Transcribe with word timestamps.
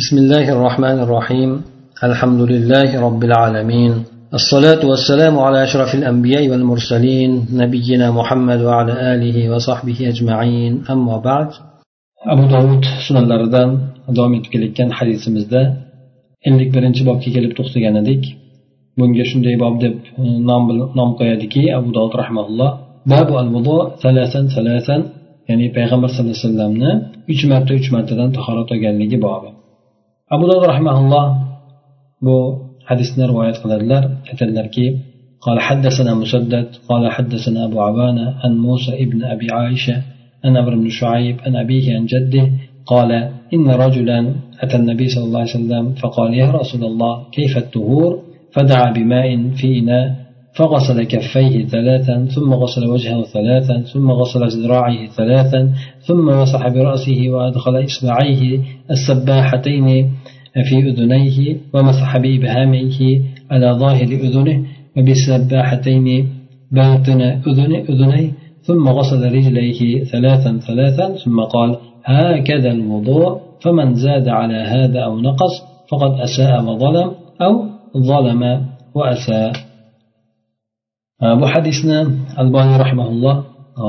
بسم 0.00 0.16
الله 0.18 0.46
الرحمن 0.56 0.98
الرحيم 1.06 1.50
الحمد 2.08 2.40
لله 2.52 2.90
رب 3.06 3.22
العالمين 3.28 3.92
الصلاة 4.38 4.82
والسلام 4.90 5.34
على 5.46 5.58
أشرف 5.66 5.90
الأنبياء 5.94 6.44
والمرسلين 6.50 7.30
نبينا 7.62 8.06
محمد 8.18 8.60
وعلى 8.68 8.94
آله 9.14 9.36
وصحبه 9.52 9.98
أجمعين 10.12 10.72
أما 10.94 11.16
بعد 11.28 11.48
أبو 12.32 12.44
داود 12.54 12.82
سنن 13.06 13.24
لردن 13.30 13.70
davom 14.16 14.32
etib 14.38 14.50
kelayotgan 14.54 14.88
hadisimizda 14.98 15.60
ellik 16.48 16.68
birinchi 16.76 17.02
bobga 17.08 17.28
kelib 17.36 17.52
to'xtagan 17.58 17.94
edik 18.02 18.22
bunga 18.98 19.24
shunday 19.30 19.56
bob 19.64 19.74
deb 19.84 19.94
nom 20.48 20.62
nom 20.98 21.10
qo'yadiki 21.18 21.62
abu 21.78 21.88
dovud 21.96 22.14
rahmaulloh 22.22 22.70
babu 23.12 23.32
al 23.42 23.48
vudu 23.54 23.76
salasan 24.04 24.44
salasan 24.56 25.00
ya'ni 25.48 25.66
payg'ambar 25.76 26.08
sallallohu 26.10 26.36
alayhi 26.36 26.48
vasallamni 26.48 26.90
uch 27.32 27.42
marta 27.52 27.72
uch 27.78 27.88
martadan 27.94 28.28
tahorat 28.36 28.68
olganligi 28.74 29.18
bobi 29.28 29.50
Abu 30.33 30.43
dovud 30.49 30.65
rahmaulloh 30.73 31.25
bu 32.25 32.35
hadisni 32.89 33.23
rivoyat 33.31 33.57
qiladilar. 33.63 34.03
Aytadilarki 34.31 34.87
قال 35.41 35.59
حدثنا 35.59 36.13
مسدد 36.13 36.67
قال 36.89 37.11
حدثنا 37.11 37.65
أبو 37.65 37.81
عوانة 37.81 38.35
عن 38.43 38.57
موسى 38.57 39.03
ابن 39.03 39.23
أبي 39.23 39.47
عائشة 39.51 39.97
عن 40.45 40.57
عمرو 40.57 40.77
بن 40.81 40.89
شعيب 40.89 41.35
عن 41.45 41.55
أبيه 41.55 41.95
عن 41.95 42.05
جده 42.05 42.45
قال 42.85 43.11
إن 43.53 43.67
رجلا 43.85 44.19
أتى 44.63 44.75
النبي 44.77 45.07
صلى 45.07 45.23
الله 45.23 45.39
عليه 45.39 45.49
وسلم 45.49 45.93
فقال 46.01 46.33
يا 46.33 46.51
رسول 46.51 46.83
الله 46.83 47.23
كيف 47.31 47.57
الطهور 47.57 48.11
فدعا 48.53 48.91
بماء 48.91 49.27
في 49.59 49.79
إناء 49.79 50.15
فغسل 50.53 51.03
كفيه 51.03 51.65
ثلاثا 51.65 52.25
ثم 52.25 52.53
غسل 52.53 52.87
وجهه 52.87 53.23
ثلاثا 53.23 53.81
ثم 53.93 54.11
غسل 54.11 54.47
ذراعيه 54.47 55.07
ثلاثا 55.07 55.73
ثم 56.01 56.25
مسح 56.25 56.67
برأسه 56.67 57.29
وأدخل 57.29 57.85
إصبعيه 57.85 58.59
السباحتين 58.91 60.09
في 60.69 60.77
أذنيه 60.77 61.57
ومسح 61.73 62.17
بإبهاميه 62.17 63.21
على 63.51 63.71
ظاهر 63.71 64.03
أذنه 64.03 64.63
وبالسباحتين 64.97 66.29
باطن 66.71 67.21
أذنه 67.21 67.79
أذنيه 67.89 68.31
ثم 68.61 68.87
غسل 68.87 69.35
رجليه 69.35 70.03
ثلاثا 70.03 70.59
ثلاثا 70.67 71.15
ثم 71.25 71.41
قال 71.41 71.77
هكذا 72.05 72.71
الوضوء 72.71 73.41
فمن 73.61 73.93
زاد 73.93 74.27
على 74.27 74.57
هذا 74.57 74.99
أو 74.99 75.19
نقص 75.19 75.63
فقد 75.91 76.19
أساء 76.19 76.63
وظلم 76.63 77.11
أو 77.41 77.65
ظلم 77.97 78.65
وأساء. 78.95 79.68
Э, 81.23 81.27
bu 81.39 81.45
hadisni 81.53 81.99
alboniy 82.41 82.77
rahmaulloh 82.83 83.35
э, 83.83 83.87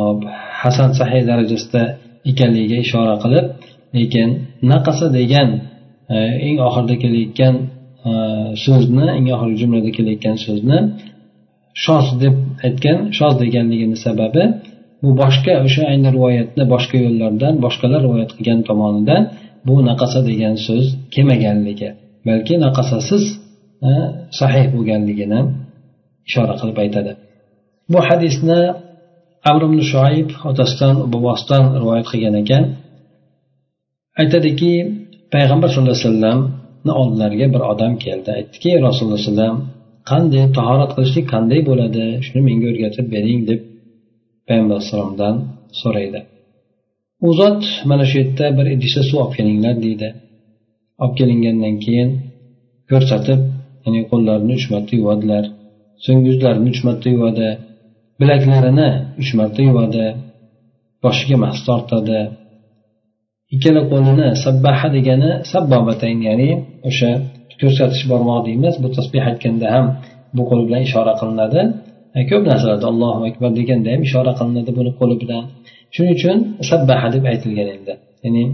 hasan 0.62 0.90
sahiy 1.00 1.22
darajasida 1.30 1.82
ekanligiga 2.30 2.78
ishora 2.86 3.14
qilib 3.24 3.46
lekin 3.94 4.28
naqasa 4.72 5.06
degan 5.18 5.48
e, 6.14 6.16
eng 6.46 6.56
oxirida 6.68 6.94
kelayotgan 7.02 7.54
e, 8.10 8.12
so'zni 8.64 9.06
eng 9.18 9.26
oxirgi 9.34 9.56
jumlada 9.62 9.90
kelayotgan 9.96 10.36
so'zni 10.46 10.78
shoz 11.84 12.06
deb 12.22 12.34
aytgan 12.66 12.98
shoz 13.18 13.34
deganligini 13.42 13.96
sababi 14.06 14.44
bu 15.02 15.10
boshqa 15.22 15.52
o'sha 15.66 15.82
ayni 15.92 16.08
rivoyatni 16.16 16.64
boshqa 16.74 16.96
yo'llardan 17.04 17.54
boshqalar 17.64 18.00
rivoyat 18.06 18.30
qilgan 18.36 18.60
tomonidan 18.68 19.22
bu 19.66 19.74
naqasa 19.90 20.20
degan 20.30 20.54
so'z 20.66 20.84
kelmaganligi 21.14 21.88
balki 22.28 22.54
naqasasiz 22.66 23.24
e, 23.88 23.90
sahih 24.40 24.64
bo'lganligini 24.74 25.40
ishora 26.30 26.54
qilib 26.60 26.78
aytadi. 26.84 27.12
Bu 27.92 27.98
hadisni 28.08 28.60
amr 29.50 29.62
ibn 29.68 29.80
shoib 29.92 30.28
otasidan 30.50 30.94
bobosidan 31.12 31.64
rivoyat 31.80 32.06
qilgan 32.12 32.34
ekan. 32.42 32.64
Aytadiki 34.22 34.72
payg'ambar 35.34 35.68
sallallohu 35.70 35.96
alayhi 35.96 36.08
vasallamni 36.08 36.92
oldilariga 37.00 37.46
bir 37.54 37.62
odam 37.72 37.92
keldi. 38.04 38.28
Aytdiki 38.38 38.70
rasululloh 38.86 39.18
alayhi 39.18 39.30
vasallam 39.30 39.56
qanday 40.10 40.44
tahorat 40.58 40.90
qilishlik 40.96 41.26
qanday 41.34 41.60
bo'ladi? 41.68 42.04
Shuni 42.26 42.40
menga 42.48 42.66
o'rgatib 42.72 43.06
bering 43.14 43.40
deb 43.50 43.60
payg'ambar 44.48 44.76
alayhissalomdan 44.76 45.34
so'raydi. 45.80 46.20
U 47.26 47.28
zot 47.40 47.62
mana 47.90 48.04
shu 48.10 48.16
yerda 48.20 48.46
bir 48.58 48.66
idishda 48.74 49.02
suv 49.08 49.18
olib 49.22 49.32
kelinglar 49.38 49.74
deydi. 49.86 50.08
Olib 51.02 51.14
kelingandan 51.18 51.74
keyin 51.84 52.10
ko'rsatib 52.90 53.40
ya'ni 53.84 54.00
qo'llarini 54.10 54.52
uch 54.58 54.66
marta 54.72 54.92
yuvadilar. 55.00 55.44
So'ng 56.04 56.20
yuzlarini 56.28 56.68
uch 56.72 56.80
marta 56.86 57.06
yuvadi 57.14 57.48
bilaklarini 58.20 58.88
uch 59.22 59.30
marta 59.38 59.60
yuvadi 59.68 60.04
boshiga 61.04 61.36
mas 61.44 61.58
tortadi. 61.66 62.20
Ikkala 63.54 63.82
qo'lini 63.92 64.28
sabbaha 64.44 64.88
degani 64.96 65.30
sabbobatayn 65.52 66.18
ya'ni 66.28 66.50
o'sha 66.88 67.10
ko'rsatish 67.60 68.04
barmoq 68.10 68.40
deymiz. 68.48 68.74
Bu 68.82 68.88
tasbeh 68.96 69.22
aytganda 69.30 69.66
ham 69.74 69.86
bu 70.36 70.42
qo'l 70.50 70.60
bilan 70.66 70.82
ishora 70.88 71.12
qilinadi. 71.20 71.60
Ko'p 72.30 72.42
narsalarda 72.50 72.86
allohu 72.92 73.20
akbar 73.30 73.50
deganda 73.58 73.88
ham 73.94 74.02
ishora 74.08 74.32
qilinadi 74.38 74.70
buni 74.78 74.90
qo'li 75.00 75.16
bilan. 75.22 75.42
Shuning 75.94 76.12
uchun 76.18 76.36
sabbaha 76.70 77.06
deb 77.14 77.24
aytilgan 77.32 77.68
endi. 77.76 77.92
Ya'ni 78.24 78.44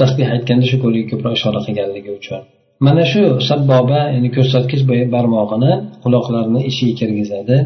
tasbeh 0.00 0.28
aytganda 0.34 0.66
shu 0.70 0.76
qo'liga 0.84 1.06
ko'proq 1.12 1.32
ishora 1.38 1.60
qilganligi 1.66 2.10
uchun. 2.20 2.40
Mana 2.86 3.02
shu 3.12 3.22
sabboba 3.48 4.00
ya'ni 4.14 4.28
ko'rsatkich 4.36 4.82
barmog'ini 5.14 5.72
quloqlarini 6.04 6.60
ichiga 6.70 6.94
kirgizadi 7.00 7.56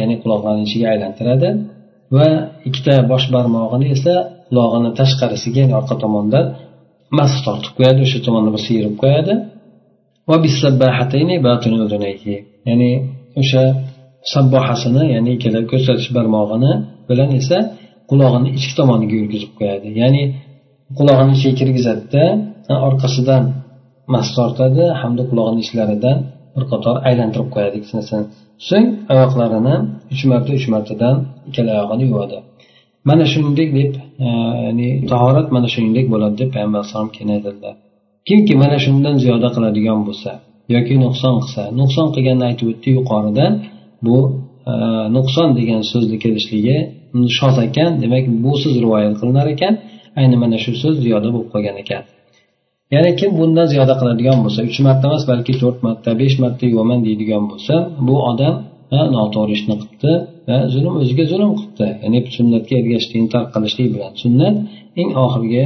ya'ni 0.00 0.14
quloqlarni 0.22 0.62
ichiga 0.68 0.86
aylantiradi 0.94 1.48
va 2.16 2.28
ikkita 2.68 2.94
bosh 3.10 3.26
barmog'ini 3.34 3.86
esa 3.96 4.14
qulog'ini 4.48 4.90
tashqarisiga 5.00 5.58
ya'ni 5.62 5.74
orqa 5.80 5.94
tomonda 6.04 6.40
mas 7.18 7.32
tortib 7.44 7.72
qo'yadi 7.78 8.00
o'sha 8.06 8.18
tomonni 8.26 8.50
bir 8.54 8.62
siyirib 8.66 8.94
qo'yadi. 9.02 9.34
Ya'ni 12.68 12.90
o'sha 13.40 13.62
sabbohasini 14.32 15.04
ya'ni 15.14 15.30
ikkala 15.36 15.60
ko'rsatish 15.70 16.10
barmog'ini 16.16 16.72
bilan 17.08 17.30
esa 17.40 17.58
qulog'ini 18.10 18.48
ichki 18.58 18.74
tomoniga 18.80 19.14
yurgizib 19.20 19.52
qo'yadi. 19.58 19.88
Ya'ni 20.02 20.22
qulog'ini 20.98 21.32
ichiga 21.36 21.54
kirgizadida 21.60 22.24
orqasidan 22.88 23.42
mast 24.14 24.30
tortadi 24.38 24.84
hamda 25.00 25.22
qulog'ini 25.30 25.60
ichlaridan 25.64 26.16
bir 26.54 26.64
qator 26.72 26.96
aylantirib 27.08 27.48
qo'yadi 27.54 27.74
ikkisinasini 27.80 28.24
so'ng 28.68 28.86
oyoqlarini 29.12 29.74
uch 30.12 30.22
marta 30.30 30.50
uch 30.58 30.66
martadan 30.74 31.16
ikkala 31.48 31.70
oyog'ini 31.76 32.04
yuvadi. 32.12 32.38
Mana 33.08 33.24
shuningdek 33.32 33.68
deb 33.78 33.92
e, 34.26 34.28
ya'ni 34.66 34.88
tahorat 35.12 35.48
mana 35.56 35.68
shuningdek 35.74 36.06
bo'ladi 36.12 36.34
deb 36.40 36.48
payg'ambar 36.54 36.78
alayhisalom 36.80 37.10
keyin 37.16 37.30
aytadilar 37.36 37.74
kimki 38.28 38.54
mana 38.62 38.78
shundan 38.84 39.14
ziyoda 39.22 39.48
qiladigan 39.56 40.00
bo'lsa 40.08 40.30
yoki 40.74 40.94
nuqson 41.04 41.34
qilsa 41.42 41.62
nuqson 41.80 42.06
qilganini 42.14 42.44
aytib 42.50 42.66
o'tdi 42.72 42.88
yuqorida 42.98 43.46
bu 44.06 44.16
e, 44.70 44.74
nuqson 45.16 45.48
degan 45.58 45.82
so'zni 45.90 46.16
kelishligi 46.24 46.76
shod 47.38 47.56
ekan 47.68 47.90
demak 48.02 48.24
busiz 48.44 48.74
rivoyat 48.84 49.14
qilinar 49.20 49.46
ekan 49.54 49.74
ayni 50.20 50.36
mana 50.42 50.56
shu 50.64 50.72
so'z 50.82 50.96
ziyoda 51.04 51.28
bo'lib 51.34 51.48
qolgan 51.54 51.76
ekan. 51.82 52.02
Ya'ni 52.94 53.10
kim 53.20 53.30
bundan 53.38 53.66
ziyoda 53.72 53.94
qiladigan 54.00 54.38
bo'lsa 54.44 54.60
uch 54.70 54.78
marta 54.86 55.04
emas 55.10 55.24
balki 55.30 55.52
to'rt 55.62 55.78
marta 55.86 56.10
besh 56.22 56.36
marta 56.42 56.64
yuvaman 56.72 57.00
deydigan 57.06 57.44
bo'lsa 57.50 57.74
bu 58.06 58.16
odam 58.30 58.54
noto'g'ri 59.16 59.52
ishni 59.58 59.74
qilibdi 59.80 60.12
va 60.48 60.56
zulm 60.74 60.94
o'ziga 61.02 61.24
zulm 61.32 61.50
qilibdi. 61.58 61.86
Ya'ni 62.04 62.18
sunnatga 62.36 62.74
ergashishlikni 62.80 63.28
tark 63.34 63.48
qilishlik 63.54 63.88
bilan. 63.94 64.10
Sunnat 64.22 64.54
eng 65.00 65.10
oxirgi 65.24 65.64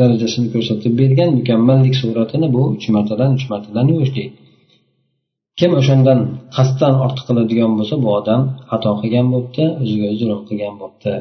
darajasini 0.00 0.48
ko'rsatib 0.54 0.92
bergan 1.00 1.30
mukammallik 1.38 1.94
suratini 2.02 2.46
bu 2.54 2.62
uch 2.74 2.86
martadan 2.96 3.30
uch 3.36 3.46
martadan 3.52 3.86
yuvishlik. 3.92 4.28
Kim 5.58 5.70
o'shandan 5.80 6.18
qasddan 6.56 6.94
ortiq 7.04 7.24
qiladigan 7.28 7.70
bo'lsa 7.78 7.94
bu 8.04 8.08
odam 8.18 8.40
xato 8.70 8.90
qilgan 9.00 9.26
bo'libdi 9.32 9.64
o'ziga 9.82 10.08
zulm 10.20 10.40
qilgan 10.48 10.74
bo'libdi. 10.80 11.12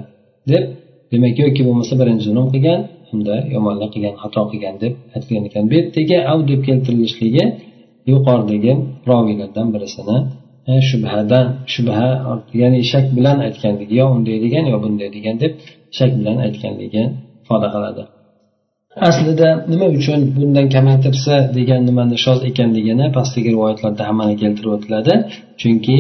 Deb 0.52 0.64
demak 1.12 1.36
yoki 1.44 1.62
bo'lmasa 1.68 1.94
birinchi 2.02 2.24
zulm 2.30 2.48
qilgan 2.54 2.80
unda 3.16 3.36
yomonlik 3.56 3.90
qilgan 3.96 4.16
xato 4.22 4.42
qilgan 4.52 4.76
deb 4.84 4.94
aytilgan 5.16 5.44
ekan. 5.50 5.64
Bu 5.70 5.74
yerdagi 5.80 6.18
av 6.32 6.40
deb 6.52 6.62
keltirilishligi 6.68 7.46
yuqoridagi 8.12 8.72
roviylardan 9.10 9.68
birisini 9.74 10.18
e, 10.72 10.74
shubhadan 10.90 11.46
shubha 11.74 12.08
ya'ni 12.62 12.80
shak 12.92 13.06
bilan 13.18 13.38
aytganligi 13.48 13.94
yo 14.02 14.06
unday 14.16 14.38
degan 14.46 14.66
yo 14.72 14.78
bunday 14.84 15.10
degan 15.18 15.36
deb 15.44 15.54
shak 15.98 16.12
bilan 16.20 16.38
aytganligi 16.46 17.04
ifoda 17.44 17.68
qiladi. 17.76 18.04
Aslida 19.08 19.50
nima 19.72 19.88
uchun 19.98 20.20
bundan 20.36 20.68
kamaytirsa 20.76 21.34
degan 21.58 21.82
nimani 21.90 22.18
shoz 22.26 22.40
ekanligini 22.50 23.06
pastdagi 23.18 23.50
rivoyatlarda 23.56 24.04
hammani 24.10 24.36
keltirib 24.42 24.72
o'tiladi. 24.78 25.14
Chunki 25.62 25.98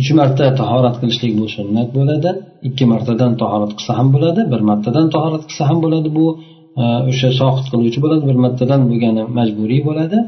uch 0.00 0.10
marta 0.18 0.44
tahorat 0.60 0.96
qilishlik 1.00 1.32
bu 1.40 1.46
sunnat 1.56 1.88
bo'ladi. 1.96 2.30
Ikki 2.68 2.84
martadan 2.92 3.32
tahorat 3.42 3.72
qilsa 3.78 3.92
ham 3.98 4.08
bo'ladi 4.14 4.42
bir 4.52 4.60
martadan 4.70 5.06
tahorat 5.14 5.42
qilsa 5.48 5.62
ham 5.70 5.78
bo'ladi 5.84 6.08
bu 6.18 6.26
e, 6.82 6.84
o'sha 7.10 7.28
soqit 7.40 7.66
qiluvchi 7.72 7.98
bo'ladi 8.04 8.24
bir 8.30 8.38
martadan 8.44 8.80
bo'lgani 8.90 9.22
majburiy 9.38 9.80
bo'ladi. 9.88 10.18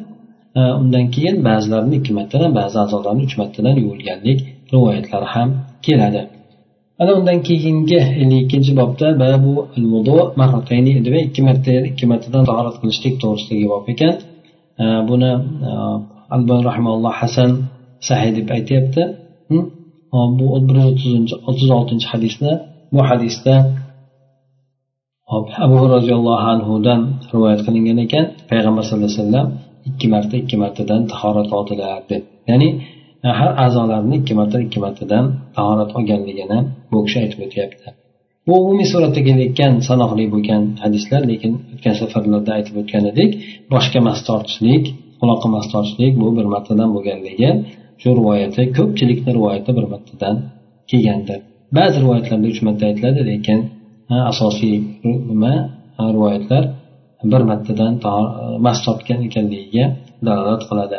E, 0.59 0.61
undan 0.81 1.05
keyin 1.15 1.37
ba'zilarini 1.49 1.95
ikki 2.01 2.13
martadan 2.19 2.51
ba'zi 2.61 2.77
a'zolarni 2.85 3.23
uch 3.29 3.35
martadan 3.41 3.75
yuvilganlik 3.83 4.39
rivoyatlari 4.73 5.29
ham 5.35 5.49
keladi. 5.87 6.23
Ana 7.03 7.13
undan 7.19 7.39
keyingi 7.49 8.01
ellik 8.23 8.41
ikkinchi 8.45 8.73
bobda 8.81 9.07
babu 9.23 9.53
ikki 11.29 11.41
marta 11.49 11.73
ikki 11.91 12.05
martadan 12.13 12.43
tahorat 12.51 12.77
qilishlik 12.81 13.15
to'g'risidagi 13.23 13.67
bob 13.73 13.85
ekan. 13.93 14.15
E, 14.83 14.85
buni 15.09 15.33
albon 16.35 16.61
rahimalloh 16.69 17.15
hasan 17.23 17.51
sahiy 18.09 18.33
deb 18.39 18.49
aytyapti. 18.59 19.03
Bu 19.51 20.47
bir 20.69 20.77
yuz 20.81 20.87
o'ttizinchi 20.93 21.35
o'ttiz 21.49 21.71
oltinchi 21.79 22.07
hadisda 22.13 22.51
bu 22.95 23.01
hadisda 23.11 23.55
abu 25.67 25.77
roziyallohu 25.95 26.47
anhudan 26.55 27.01
rivoyat 27.33 27.61
qilingan 27.67 27.99
ekan 28.07 28.25
payg'ambar 28.51 28.83
sallallohu 28.87 29.11
alayhi 29.11 29.23
vasallam 29.23 29.49
ikki 29.89 30.07
marta 30.15 30.35
ikki 30.43 30.57
martadan 30.63 31.01
tahorat 31.13 31.49
oldilar 31.59 32.01
deb 32.11 32.23
ya'ni 32.51 32.69
e, 33.27 33.29
har 33.39 33.51
a'zolarni 33.65 34.15
ikki 34.21 34.35
marta 34.41 34.57
ikki 34.67 34.79
martadan 34.85 35.25
tahorat 35.57 35.91
olganligini 35.99 36.59
bu 36.91 36.99
kishi 37.07 37.19
aytib 37.23 37.41
o'tyapti. 37.47 37.87
Bu 38.47 38.53
umumiy 38.63 38.89
suratda 38.93 39.21
kelayotgan 39.29 39.73
sanoqli 39.89 40.25
bo'lgan 40.35 40.63
hadislar 40.85 41.23
lekin 41.31 41.53
o'tgan 41.75 41.95
safarlarda 42.01 42.51
aytib 42.59 42.75
o'tgan 42.81 43.05
edik 43.13 43.31
boshqa 43.73 43.99
mas 44.09 44.21
tortishlik 44.29 44.85
quloqqa 45.21 45.49
mas 45.57 45.67
tortishlik 45.73 46.13
bu 46.23 46.27
bir 46.37 46.47
martadan 46.55 46.89
bo'lganligi 46.97 47.51
shu 48.05 48.11
rivoyati 48.21 48.63
ko'pchilikni 48.77 49.31
rivoyati 49.39 49.71
bir 49.77 49.87
martadan 49.93 50.37
kelgandir 50.91 51.41
ba'zi 51.79 51.97
rivoyatlarda 52.05 52.47
uch 52.53 52.61
marta 52.67 52.85
aytiladi 52.91 53.21
lekin 53.31 53.59
asosiy 54.31 54.75
nima? 55.31 55.55
Rivoyatlar 56.17 56.65
bir 57.33 57.43
martadan 57.51 57.93
mas 58.67 58.79
topgan 58.87 59.21
ekanligiga 59.29 59.85
dalolat 60.27 60.63
qiladi. 60.71 60.99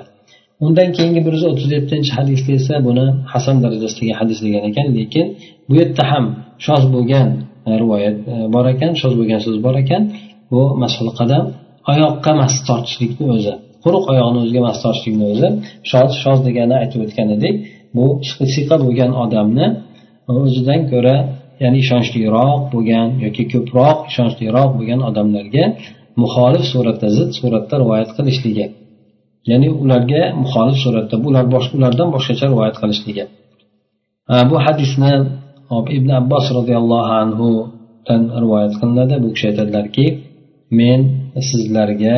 Undan 0.65 0.89
keyingi 0.97 1.21
bir 1.25 1.33
yuz 1.35 1.43
o'ttiz 1.49 1.69
yettinchi 1.77 2.11
hadisda 2.17 2.51
esa 2.59 2.75
buni 2.87 3.05
hasan 3.33 3.55
darajasidagi 3.63 4.13
hadis 4.19 4.39
degan 4.45 4.63
ekan 4.69 4.87
lekin 4.97 5.25
bu 5.67 5.73
yerda 5.79 6.03
ham 6.11 6.25
shoz 6.65 6.83
bo'lgan 6.95 7.27
e, 7.67 7.71
rivoyat 7.81 8.17
e, 8.33 8.35
bor 8.53 8.65
ekan 8.73 8.91
shoz 9.01 9.13
bo'lgan 9.19 9.39
so'z 9.45 9.57
bor 9.65 9.75
ekan. 9.83 10.03
Bu 10.51 10.61
mashhur 10.81 11.07
qadam 11.19 11.43
oyoqqa 11.91 12.31
mas 12.41 12.53
tortishlikni 12.67 13.25
o'zi. 13.35 13.53
Quruq 13.85 14.05
oyoqni 14.13 14.37
o'ziga 14.43 14.61
mos 14.67 14.77
tortishlikni 14.83 15.25
o'zi 15.33 15.47
shoz 15.91 16.11
shoz 16.23 16.39
degani 16.47 16.75
aytib 16.81 16.99
o'tgan 17.05 17.27
edik 17.37 17.55
bu 17.95 18.05
siqa 18.55 18.75
bo'lgan 18.83 19.11
odamni 19.23 19.67
o'zidan 20.43 20.81
ko'ra 20.91 21.15
ya'ni 21.63 21.77
ishonchliroq 21.83 22.59
bo'lgan 22.73 23.07
yoki 23.25 23.43
ko'proq 23.53 23.97
ishonchliroq 24.11 24.69
bo'lgan 24.77 25.01
odamlarga 25.09 25.63
muxolif 26.21 26.63
suratda 26.71 27.07
zid 27.17 27.29
suratda 27.39 27.75
rivoyat 27.83 28.09
qilishligi 28.17 28.65
ya'ni 29.49 29.67
ularga 29.83 30.21
muxolif 30.43 30.77
suratda 30.83 31.15
ular 31.27 31.45
ulardan 31.77 32.07
boshqacha 32.15 32.45
rivoyat 32.53 32.75
qilishligi. 32.81 33.23
Bu 34.49 34.55
hadisni 34.65 35.13
ibn 35.97 36.09
abbos 36.21 36.45
roziyallohu 36.57 37.11
anhudan 37.23 38.21
rivoyat 38.43 38.73
qilinadi. 38.79 39.15
Bu 39.23 39.27
kishi 39.33 39.45
aytadilarki 39.51 40.05
men 40.79 40.99
sizlarga 41.49 42.17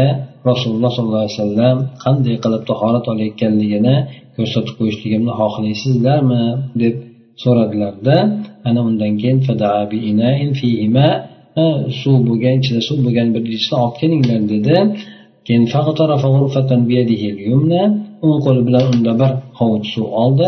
rasululloh 0.51 0.91
sollallohu 0.95 1.23
alayhi 1.25 1.37
vasallam 1.37 1.77
qanday 2.03 2.35
qilib 2.43 2.63
tahorat 2.69 3.05
olayotganligini 3.13 3.95
ko'rsatib 4.35 4.73
qo'yishligimni 4.79 5.33
xohlaysizlarmi? 5.39 6.43
deb 6.81 6.95
so'radilarda 7.43 8.17
ana 8.67 8.79
undan 8.89 9.13
keyin 9.21 9.37
suv 12.01 12.17
bo'lgan 12.27 12.55
ichida 12.61 12.81
suv 12.87 12.97
bo'lgan 13.05 13.27
bir 13.33 13.41
idishni 13.49 13.75
olib 13.83 13.95
kelinglar 14.01 14.41
dedi. 14.53 14.75
Keyin 15.45 15.65
o'ng 18.25 18.39
qo'li 18.45 18.61
bilan 18.67 18.85
unda 18.93 19.11
bir 19.21 19.31
hovuch 19.59 19.87
suv 19.93 20.07
oldi. 20.23 20.47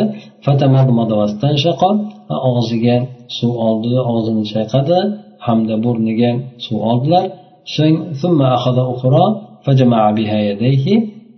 Og'ziga 2.50 2.98
suv 3.38 3.54
oldi 3.68 3.94
og'zini 4.12 4.44
chayqadi 4.54 5.00
hamda 5.46 5.76
burniga 5.84 6.32
suv 6.66 6.78
oldilar. 6.92 7.26
So'ng 7.76 7.98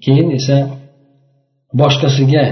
keyin 0.06 0.30
esa 0.40 0.58
boshqasiga 1.82 2.46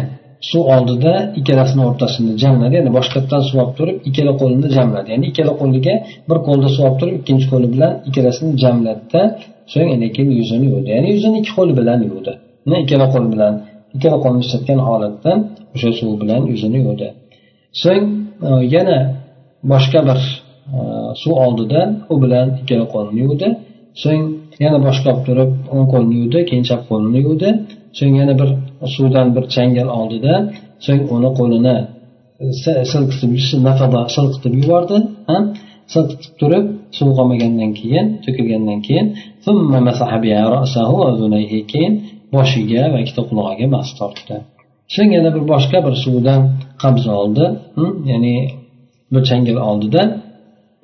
suv 0.49 0.63
oldida 0.75 1.13
ikkalasini 1.39 1.81
o'rtasini 1.89 2.33
jamladi. 2.43 2.73
Ya'ni 2.79 2.91
boshqatdan 2.97 3.41
suv 3.49 3.57
olib 3.63 3.73
turib 3.79 3.97
ikkala 4.09 4.33
qo'lini 4.41 4.69
jamladi. 4.77 5.07
Ya'ni 5.13 5.25
ikkala 5.31 5.53
qo'liga 5.61 5.93
bir 6.29 6.37
qo'lda 6.47 6.67
suv 6.75 6.83
olib 6.87 6.97
turib 7.01 7.15
ikkinchi 7.21 7.47
qo'li 7.51 7.67
bilan 7.73 7.91
ikkalasini 8.07 8.51
jamladida 8.63 9.21
so'ng 9.73 9.89
yana 9.93 10.07
keyin 10.15 10.31
yuzini 10.39 10.65
yuvdi. 10.71 10.87
Ya'ni 10.95 11.07
yuzini 11.15 11.35
ikki 11.41 11.51
qo'li 11.57 11.73
bilan 11.79 11.99
yuvdi. 12.09 12.31
Ikkala 12.83 13.05
qo'l 13.13 13.25
bilan 13.33 13.53
ikkala 13.95 14.17
qo'lni 14.23 14.41
ishlatgan 14.45 14.79
holatda 14.87 15.31
o'sha 15.75 15.89
suv 15.99 16.11
bilan 16.21 16.41
yuzini 16.51 16.79
yuvdi. 16.85 17.07
So'ng 17.83 18.05
e, 18.47 18.49
yana 18.75 18.97
boshqa 19.71 19.99
bir 20.09 20.19
e, 20.75 20.79
suv 21.21 21.33
oldida 21.45 21.81
u 22.13 22.15
bilan 22.23 22.47
ikkala 22.61 22.85
qo'lini 22.93 23.19
yuvdi. 23.25 23.47
So'ng 24.03 24.23
yana 24.63 24.79
boshqa 24.87 25.07
olib 25.13 25.23
turib 25.27 25.51
o'ng 25.73 25.87
qo'lini 25.93 26.15
yuvdi 26.21 26.39
keyin 26.49 26.65
chap 26.69 26.81
qo'lini 26.89 27.19
yuvdi. 27.25 27.49
So'ng 27.97 28.13
yana 28.21 28.33
bir 28.41 28.49
suvdan 28.95 29.27
bir 29.35 29.43
changal 29.55 29.89
oldida 29.99 30.33
so'ng 30.85 31.01
uni 31.15 31.29
qo'lini 31.39 31.75
silkitib 32.91 33.31
silqitib 34.15 34.53
yubordi 34.61 34.97
silqitib 35.93 36.33
turib 36.41 36.65
suv 36.97 37.09
qolmagandan 37.17 37.71
keyin 37.79 38.05
to'kilgandan 38.23 38.79
keyin 38.87 39.07
keyin 41.71 41.93
boshiga 42.35 42.83
va 42.93 42.97
ikkita 43.03 43.21
qulog'iga 43.29 43.65
mas 43.75 43.89
tortdi. 43.99 44.35
So'ng 44.95 45.09
yana 45.17 45.29
bir 45.35 45.43
boshqa 45.53 45.77
bir 45.85 45.95
suvdan 46.03 46.41
qabz 46.83 47.03
oldi 47.19 47.45
hm? 47.77 47.93
ya'ni 48.11 48.35
bir 49.13 49.23
changal 49.29 49.57
oldida 49.69 50.01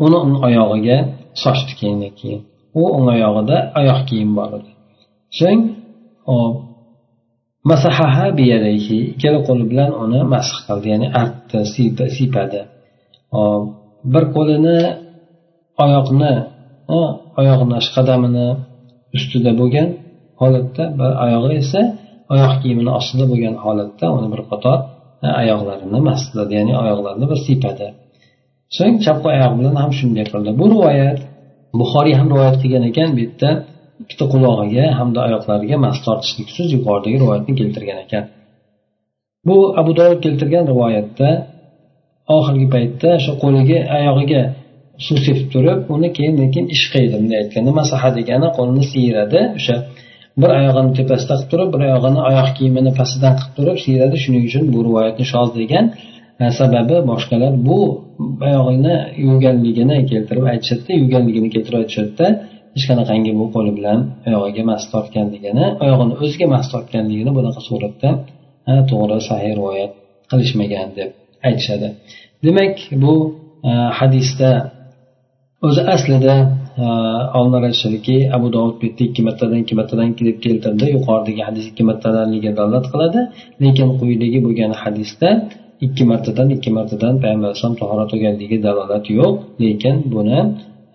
uni 0.05 0.17
oyog'iga 0.47 0.97
sochdi 1.43 1.73
keyindan 1.79 2.13
keyin. 2.19 2.41
U 2.79 2.81
o'ng 2.95 3.07
oyog'ida 3.15 3.57
oyoq 3.79 3.99
kiyim 4.09 4.31
bor 4.37 4.51
edi. 4.57 4.71
So'ng 5.39 5.61
masahaha 7.69 8.27
biyadayhi 8.39 8.97
ikkala 9.11 9.39
qo'li 9.47 9.65
bilan 9.71 9.91
uni 10.03 10.19
masx 10.33 10.57
qildi 10.67 10.87
ya'ni 10.93 11.07
artdi 11.21 11.59
siypadi. 12.17 12.61
Bir 14.13 14.23
qo'lini 14.35 14.79
oyoqni 15.85 16.33
oyog'ini 17.39 17.79
qadamini 17.95 18.47
ustida 19.17 19.51
bo'lgan 19.59 19.87
holatda 20.41 20.83
bir 20.99 21.11
oyog'i 21.25 21.53
esa 21.63 21.81
oyoq 22.33 22.53
kiyimini 22.61 22.91
ostida 22.99 23.25
bo'lgan 23.31 23.55
holatda 23.63 24.05
uni 24.17 24.27
bir 24.33 24.41
qator 24.51 24.77
e, 25.25 25.27
oyoqlarini 25.41 25.99
mas 26.07 26.21
ya'ni 26.57 26.73
oyoqlarini 26.83 27.25
bir 27.31 27.39
siypadi. 27.47 27.87
So'ng 28.77 28.95
chap 29.05 29.19
oyoq 29.31 29.51
bilan 29.59 29.75
ham 29.81 29.91
shunday 29.99 30.25
qildi. 30.31 30.49
Bu 30.59 30.65
rivoyat 30.73 31.19
buxoriy 31.81 32.15
ham 32.19 32.27
rivoyat 32.33 32.57
qilgan 32.61 32.83
ekan 32.91 33.09
bu 33.15 33.19
yerda 33.25 33.49
ikkita 34.03 34.25
qulog'iga 34.33 34.85
hamda 34.99 35.19
oyoqlariga 35.27 35.77
mas 35.85 35.97
tortishliksiz 36.05 36.67
yuqoridagi 36.75 37.17
rivoyatni 37.23 37.53
keltirgan 37.59 37.99
ekan. 38.05 38.23
Bu 39.47 39.57
abu 39.81 39.91
dovud 39.99 40.19
keltirgan 40.25 40.63
rivoyatda 40.71 41.29
oxirgi 42.37 42.67
paytda 42.75 43.09
o'sha 43.17 43.33
qo'liga 43.43 43.79
oyog'iga 43.97 44.41
suv 45.05 45.17
sepib 45.25 45.47
turib 45.53 45.79
uni 45.95 46.09
keyin 46.17 46.35
keyin 46.53 46.67
ishqaydi 46.75 47.15
bunday 47.19 47.37
aytganda 47.43 47.71
masaha 47.81 48.09
degani 48.17 48.47
qo'lini 48.57 48.83
siyiradi 48.91 49.39
o'sha 49.59 49.75
bir 50.41 50.49
oyog'ini 50.59 50.91
tepasida 50.99 51.33
qilib 51.37 51.49
turib 51.51 51.69
bir 51.73 51.81
oyog'ini 51.87 52.21
oyoq 52.29 52.49
kiyimini 52.57 52.91
pastidan 52.99 53.33
qilib 53.39 53.53
turib 53.57 53.77
siyradi 53.85 54.15
shuning 54.23 54.43
uchun 54.49 54.63
bu 54.73 54.79
rivoyatni 54.87 55.25
shoz 55.33 55.49
degan 55.59 55.85
sababi 56.59 56.97
boshqalar 57.11 57.53
bu 57.67 57.79
oyog'ini 58.47 58.95
yuvganligini 59.27 59.95
keltirib 60.11 60.45
aytishadida 60.53 60.91
yuvganligini 61.01 61.49
keltirib 61.55 61.79
aytishadida 61.83 62.27
hech 62.75 62.85
qanaqangi 62.89 63.31
bu 63.39 63.45
qo'li 63.55 63.71
bilan 63.77 63.99
oyog'iga 64.29 64.63
mas 64.71 64.83
tortganligini 64.93 65.65
oyog'ini 65.83 66.13
o'ziga 66.23 66.47
mas 66.53 66.65
tortganligini 66.73 67.31
bunaqa 67.37 67.61
suratda 67.69 68.09
to'g'ri 68.89 69.17
sahiy 69.29 69.53
rivoyat 69.59 69.91
qilishmagan 70.31 70.87
deb 70.97 71.09
aytishadi. 71.47 71.87
Demak 72.45 72.75
bu 73.03 73.13
e, 73.69 73.71
hadisda 73.99 74.49
o'zi 75.67 75.81
aslida 75.93 76.35
e, 76.83 76.85
olimlar 77.37 77.61
aytishadiki 77.69 78.17
abu 78.37 78.47
dovud 78.55 78.75
bu 78.79 78.85
yerda 78.87 79.03
ikki 79.09 79.21
martadan 79.27 79.57
ikki 79.63 79.75
martadan 79.79 80.09
deb 80.29 80.37
keltirdi 80.45 80.85
yuqoridagi 80.95 81.41
hadis 81.49 81.65
ikki 81.71 81.83
martadanligiga 81.89 82.51
dalolat 82.59 82.85
qiladi 82.93 83.19
lekin 83.63 83.87
quyidagi 83.99 84.39
bo'lgan 84.45 84.71
hadisda 84.83 85.29
ikki 85.81 86.03
martadan 86.11 86.49
ikki 86.55 86.69
martadan 86.77 87.13
payg'ambar 87.21 87.47
alayhisalom 87.49 87.77
tahorat 87.81 88.09
olganligiga 88.15 88.57
dalolat 88.67 89.05
yo'q. 89.19 89.35
Lekin 89.63 89.95
buni 90.13 90.39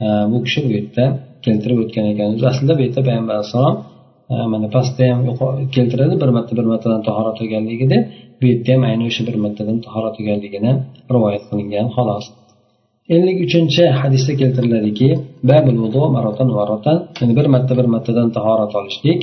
e, 0.05 0.07
bu 0.33 0.39
kishi 0.45 0.61
bu 0.67 0.71
yerda 0.77 1.05
keltirib 1.45 1.79
o'tgan 1.85 2.07
ekan 2.13 2.29
aslida 2.51 2.73
bu 2.79 2.83
yerda 2.87 3.01
payg'ambar 3.09 3.35
alayhissalom 3.37 3.77
e, 4.33 4.35
mana 4.53 4.69
pastda 4.75 5.05
ham 5.11 5.21
keltiradi 5.77 6.15
bir 6.23 6.31
marta 6.37 6.53
bir 6.59 6.67
martadan 6.73 7.03
tahorat 7.09 7.37
olganligi 7.43 7.87
deb 7.93 8.03
bu 8.41 8.45
yerda 8.51 8.71
ham 8.75 8.83
ayni 8.91 9.05
o'sha 9.11 9.23
bir 9.29 9.37
martadan 9.45 9.79
tahorat 9.87 10.15
olganligini 10.21 10.73
rivoyat 11.15 11.43
qilingan 11.51 11.87
xolos. 11.97 12.27
Ellik 13.15 13.39
uchinchi 13.47 13.83
hadisda 14.01 14.33
keltiriladiki 14.41 15.09
yani 15.51 15.71
bir 17.39 17.47
marta 17.55 17.73
bir 17.79 17.87
martadan 17.95 18.29
tahorat 18.37 18.73
olishlik. 18.81 19.21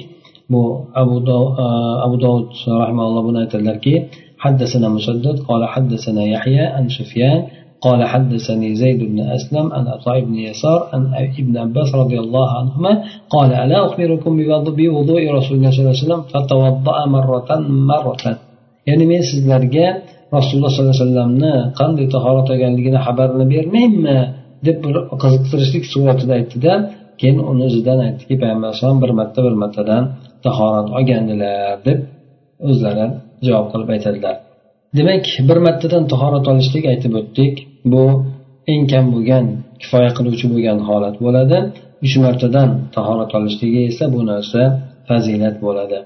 Bu 0.54 0.62
abu 1.02 1.16
e, 1.64 1.68
abu 2.06 2.16
dovud 2.26 2.52
rahimalloh 2.82 3.22
buni 3.28 3.38
aytadilarki 3.44 3.94
حدثنا 4.45 4.89
مسدد 4.89 5.37
قال 5.49 5.63
حدثنا 5.75 6.23
يحيى 6.35 6.65
عن 6.77 6.89
سفيان 6.89 7.41
قال 7.87 8.01
حدثني 8.13 8.75
زيد 8.75 9.01
بن 9.11 9.21
أسلم 9.21 9.73
عن 9.73 9.85
عطاء 9.89 10.21
بن 10.21 10.35
يسار 10.35 10.89
عن 10.93 11.03
ابن 11.41 11.55
عباس 11.65 11.95
رضي 11.95 12.19
الله 12.25 12.49
عنهما 12.59 12.93
قال 13.35 13.51
ألا 13.53 13.87
أخبركم 13.87 14.33
بوضوء 14.79 15.23
رسول 15.39 15.55
الله 15.57 15.71
صلى 15.71 15.81
الله 15.81 15.95
عليه 15.97 16.07
وسلم 16.07 16.23
فتوضأ 16.33 16.99
مرة 17.07 17.51
مرة 17.93 18.25
يعني 18.87 19.05
من 19.07 19.21
sizlarga 19.31 19.87
rasululloh 20.37 20.71
sollallohu 20.75 20.95
alayhi 20.95 21.07
vasallamni 21.07 21.55
qanday 21.81 22.07
tahorat 22.15 22.47
olganligini 22.55 22.99
xabarini 23.07 23.47
bermaymi 23.55 24.19
deb 24.67 24.77
bir 24.85 24.95
qiziqtirishlik 25.23 25.85
suratida 25.93 26.33
aytdida 26.39 26.73
keyin 27.21 27.39
uni 27.51 27.63
o'zidan 27.69 27.99
aytdiki 28.07 28.35
payg'ambar 28.43 28.69
alayhisalom 28.69 28.99
bir 29.05 29.11
marta 29.21 29.41
bir 29.47 29.55
martadan 29.63 30.05
tahorat 30.47 30.89
olgandilar 30.99 31.77
deb 31.87 31.99
o'zlari 32.71 33.07
javob 33.46 33.68
qilib 33.72 33.90
aytadilar. 33.96 34.36
Demak 34.98 35.26
bir 35.50 35.58
martadan 35.68 36.04
tahorat 36.14 36.46
olishlik 36.52 36.84
aytib 36.92 37.14
o'tdik. 37.20 37.54
Bu 37.92 38.04
eng 38.72 38.84
kam 38.92 39.06
bo'lgan 39.14 39.46
kifoya 39.82 40.12
qiluvchi 40.18 40.46
bo'lgan 40.54 40.80
holat 40.88 41.16
bo'ladi. 41.26 41.58
Uch 42.06 42.16
martadan 42.26 42.70
tahorat 42.96 43.32
olishligi 43.38 43.82
esa 43.92 44.06
bu 44.14 44.20
narsa 44.32 44.62
fazilat 45.08 45.56
bo'ladi. 45.66 46.00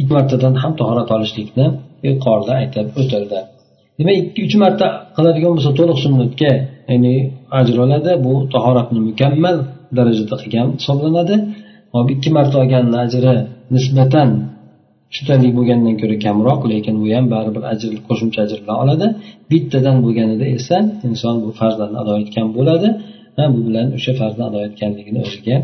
Ikki 0.00 0.12
martadan 0.16 0.54
ham 0.62 0.72
tahorat 0.80 1.08
olishlikni 1.16 1.66
yuqorida 2.08 2.52
aytib 2.60 2.86
o'tildi. 3.00 3.38
Demak 3.98 4.16
ikki 4.22 4.40
uch 4.46 4.56
marta 4.62 4.86
qiladigan 5.16 5.52
bo'lsa 5.56 5.70
to'liq 5.78 5.98
sunnatga 6.04 6.52
ya'ni 6.90 7.14
ajr 7.58 7.76
oladi. 7.84 8.12
Bu 8.26 8.32
tahoratni 8.54 9.00
mukammal 9.08 9.56
darajada 9.96 10.36
qilgan 10.42 10.68
hisoblanadi. 10.78 11.36
Hop 11.94 12.06
ikki 12.14 12.30
marta 12.36 12.56
olganni 12.62 12.96
ajri 13.04 13.34
nisbatan 13.74 14.28
uchtalik 15.14 15.52
bo'lgandan 15.58 15.94
ko'ra 16.00 16.16
kamroq 16.26 16.60
lekin 16.72 16.94
bu 17.02 17.06
ham 17.16 17.26
baribir 17.34 17.62
ajr 17.72 17.90
qo'shimcha 18.08 18.38
ajr 18.46 18.58
bilan 18.62 18.76
oladi. 18.84 19.06
Bittadan 19.50 19.96
bo'lganida 20.04 20.46
esa 20.58 20.76
inson 21.08 21.34
bu 21.44 21.50
farzlarni 21.60 21.98
ado 22.02 22.14
etgan 22.22 22.48
bo'ladi 22.56 22.88
va 23.36 23.44
bu 23.54 23.60
bilan 23.68 23.86
o'sha 23.96 24.12
farzni 24.20 24.42
ado 24.50 24.58
etganligini 24.68 25.20
o'ziga 25.26 25.56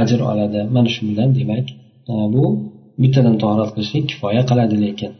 ajr 0.00 0.20
oladi. 0.30 0.60
Mana 0.76 0.88
shu 0.94 1.02
bilan 1.10 1.28
demak 1.38 1.66
e, 2.12 2.14
bu 2.34 2.44
bittadan 3.02 3.36
tahorat 3.42 3.70
qilishlik 3.74 4.04
kifoya 4.10 4.42
qiladi 4.50 4.76
lekin. 4.84 5.10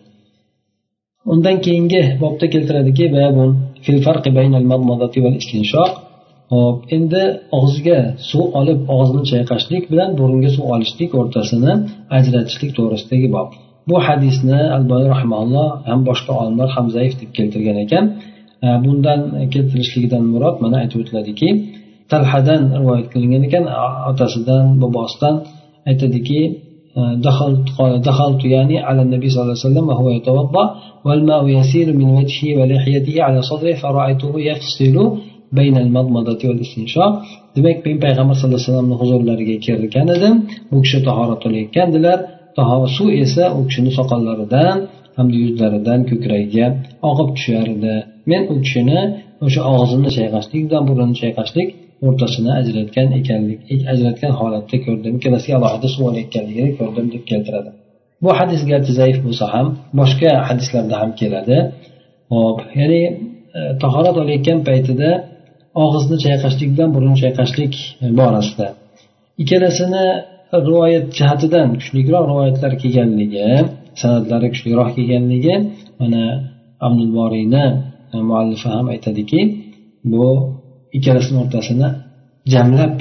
Undan 1.33 1.57
keyingi 1.67 2.03
bobda 2.23 2.47
keltiradiki 2.55 3.05
hop 6.53 6.77
endi 6.97 7.23
og'ziga 7.59 7.99
suv 8.31 8.45
olib 8.61 8.81
og'izni 8.95 9.23
chayqashlik 9.31 9.85
bilan 9.93 10.11
burunga 10.19 10.51
suv 10.57 10.67
olishlik 10.75 11.11
o'rtasini 11.21 11.73
ajratishlik 12.19 12.71
to'g'risidagi 12.79 13.29
bob. 13.37 13.49
bu 13.90 13.96
hadisni 14.08 14.60
alboy 14.78 15.04
rahmaulloh 15.14 15.68
ham 15.90 16.00
boshqa 16.10 16.32
olimlar 16.42 16.70
ham 16.76 16.86
zaif 16.96 17.14
deb 17.22 17.30
keltirgan 17.38 17.78
ekan 17.86 18.06
bundan 18.86 19.20
keltirishligidan 19.54 20.24
murod 20.34 20.56
mana 20.64 20.76
aytib 20.84 20.98
o'tiladiki 21.04 21.50
talhadan 22.12 22.62
rivoyat 22.80 23.08
qilingan 23.14 23.42
ekan 23.48 23.64
otasidan 24.12 24.64
bobosidan 24.82 25.36
aytadiki 25.90 26.42
دخلت 27.28 27.66
قال 27.78 27.92
دخلت 28.02 28.42
يعني 28.56 28.76
على 28.88 29.02
النبي 29.06 29.28
صلى 29.30 29.42
الله 29.42 29.58
عليه 29.58 29.68
وسلم 29.68 29.86
وهو 29.90 30.08
يتوضأ 30.18 30.66
والماء 31.06 31.48
يسير 31.48 31.88
من 32.00 32.10
وجهه 32.20 32.50
ولحيته 32.60 33.16
على 33.26 33.40
صدره 33.50 33.74
فرأيته 33.84 34.32
يفصل 34.50 34.96
بين 35.60 35.76
المضمضة 35.86 36.42
والاستنشاق 36.50 37.14
demak 37.56 37.78
men 37.86 37.98
payg'ambar 38.06 38.36
sallallohu 38.36 38.60
alayhi 38.60 38.70
vasallamni 38.70 38.96
huzurlariga 39.02 39.58
kirgan 39.66 40.08
edim 40.16 40.36
u 40.76 40.78
kishi 40.84 41.00
tahorat 41.08 41.42
olayotgandilar 41.48 42.18
suv 42.97 43.09
esa 43.25 43.45
u 43.59 43.61
kishini 43.69 43.91
soqollaridan 43.99 44.77
hamda 45.17 45.37
yuzlaridan 45.45 46.01
ko'kragiga 46.11 46.67
oqib 47.11 47.29
tushar 47.37 47.67
edi 47.77 47.95
men 48.31 48.43
u 48.53 48.55
kishini 48.65 49.01
o'sha 49.47 49.63
og'zini 49.75 50.11
chayqashlik 50.17 50.63
bilan 50.69 50.83
burnini 50.89 51.17
chayqashlik 51.23 51.69
o'rtasini 52.07 52.51
ajratgan 52.61 53.09
ekanlik 53.19 53.61
e, 53.73 53.75
ajratgan 53.93 54.33
holatda 54.41 54.77
ko'rdim 54.87 55.13
ikkalasiga 55.19 55.55
alohida 55.59 55.89
suv 55.95 56.03
olayotganligini 56.11 56.71
ko'rdim 56.81 57.07
deb 57.15 57.25
keltiradi. 57.31 57.71
Bu 58.25 58.31
hadis 58.39 58.61
garchi 58.71 58.93
zaif 59.01 59.19
bo'lsa 59.27 59.45
ham 59.55 59.67
boshqa 60.01 60.31
hadislarda 60.49 60.95
ham 61.03 61.11
keladi. 61.21 61.59
Hop 62.35 62.59
ya'ni 62.81 63.03
e, 63.59 63.61
tahorat 63.83 64.17
olayotgan 64.23 64.59
paytida 64.69 65.11
og'izni 65.85 66.17
chayqashlik 66.25 66.69
bilan 66.75 66.91
burun 66.97 67.15
chayqashlik 67.23 67.75
borasida. 68.21 68.67
Ikkalasini 69.43 70.07
rivoyat 70.53 71.07
jihatidan 71.19 71.69
kuchliroq 71.81 72.25
rivoyatlar 72.31 72.73
kelganligi 72.83 73.47
san'atlari 74.01 74.49
kuchliroq 74.55 74.91
kelganligi 74.97 75.55
mana 76.01 76.23
abdul 76.87 77.11
boriyni 77.19 77.65
e, 78.15 78.17
muallifi 78.29 78.69
ham 78.75 78.87
aytadiki 78.95 79.41
bu 80.13 80.27
ikkalasini 80.97 81.39
o'rtasini 81.43 81.89
jamlab 82.53 82.95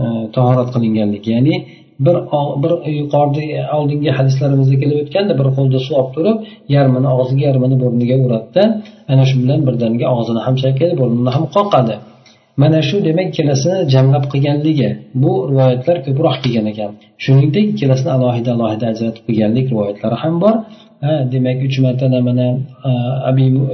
e, 0.00 0.04
tahorat 0.34 0.68
qilinganligi. 0.74 1.28
Ya'ni 1.36 1.56
bir 2.04 2.16
bir 2.62 2.72
yuqorida 3.00 3.44
oldingi 3.78 4.10
hadislarimizda 4.18 4.76
kelib 4.82 4.96
o'tganda 5.02 5.32
bir 5.40 5.48
qo'lda 5.56 5.78
suv 5.86 5.94
olib 6.00 6.10
turib 6.16 6.38
yarmini 6.74 7.08
og'ziga 7.18 7.44
yarmini 7.48 7.76
burniga 7.82 8.16
uradida 8.26 8.62
ana 9.12 9.24
shu 9.28 9.36
bilan 9.42 9.60
birdaniga 9.68 10.06
og'zini 10.16 10.40
ham 10.46 10.54
chayqaydi 10.62 10.94
burnini 11.00 11.30
ham 11.36 11.44
qoqadi. 11.56 11.94
Mana 12.62 12.78
shu 12.88 12.96
demak 13.08 13.26
ikkalasini 13.32 13.78
jamlab 13.94 14.24
qilganligi 14.32 14.88
bu 15.22 15.32
rivoyatlar 15.50 15.96
ko'proq 16.06 16.36
kelgan 16.44 16.66
ekan. 16.72 16.90
Shuningdek 17.24 17.66
ikkalasini 17.72 18.10
alohida 18.16 18.50
alohida 18.56 18.86
ajratib 18.92 19.24
qilganlik 19.28 19.66
rivoyatlari 19.72 20.16
ham 20.22 20.34
bor. 20.44 20.54
Demak 21.34 21.58
uch 21.68 21.76
marta 21.84 22.06
mana 22.28 22.46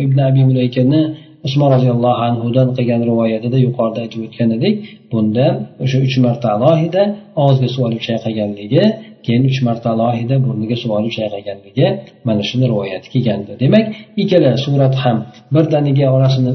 ibn 0.06 0.18
abi 0.28 0.42
mulaykani 0.50 1.00
usmon 1.46 1.68
roziyallohu 1.74 2.22
anhudan 2.28 2.68
qilgan 2.76 3.00
rivoyatida 3.10 3.58
yuqorida 3.66 4.00
aytib 4.04 4.20
o'tgan 4.26 4.50
edik. 4.56 4.74
Bunda 5.12 5.46
o'sha 5.84 5.98
uch 6.06 6.16
marta 6.26 6.46
alohida 6.56 7.02
og'ziga 7.44 7.68
suv 7.74 7.82
olib 7.88 8.02
chayqaganligi 8.08 8.84
keyin 9.24 9.42
uch 9.50 9.58
marta 9.68 9.86
alohida 9.94 10.34
burniga 10.44 10.76
suv 10.82 10.90
olib 10.98 11.12
chayqaganligi 11.18 11.86
mana 12.26 12.42
shuni 12.48 12.66
rivoyati 12.72 13.08
kelgandi. 13.14 13.52
Demak 13.62 13.84
ikkala 14.22 14.50
surat 14.64 14.94
ham 15.02 15.16
birdaniga 15.54 16.06
orasini 16.16 16.52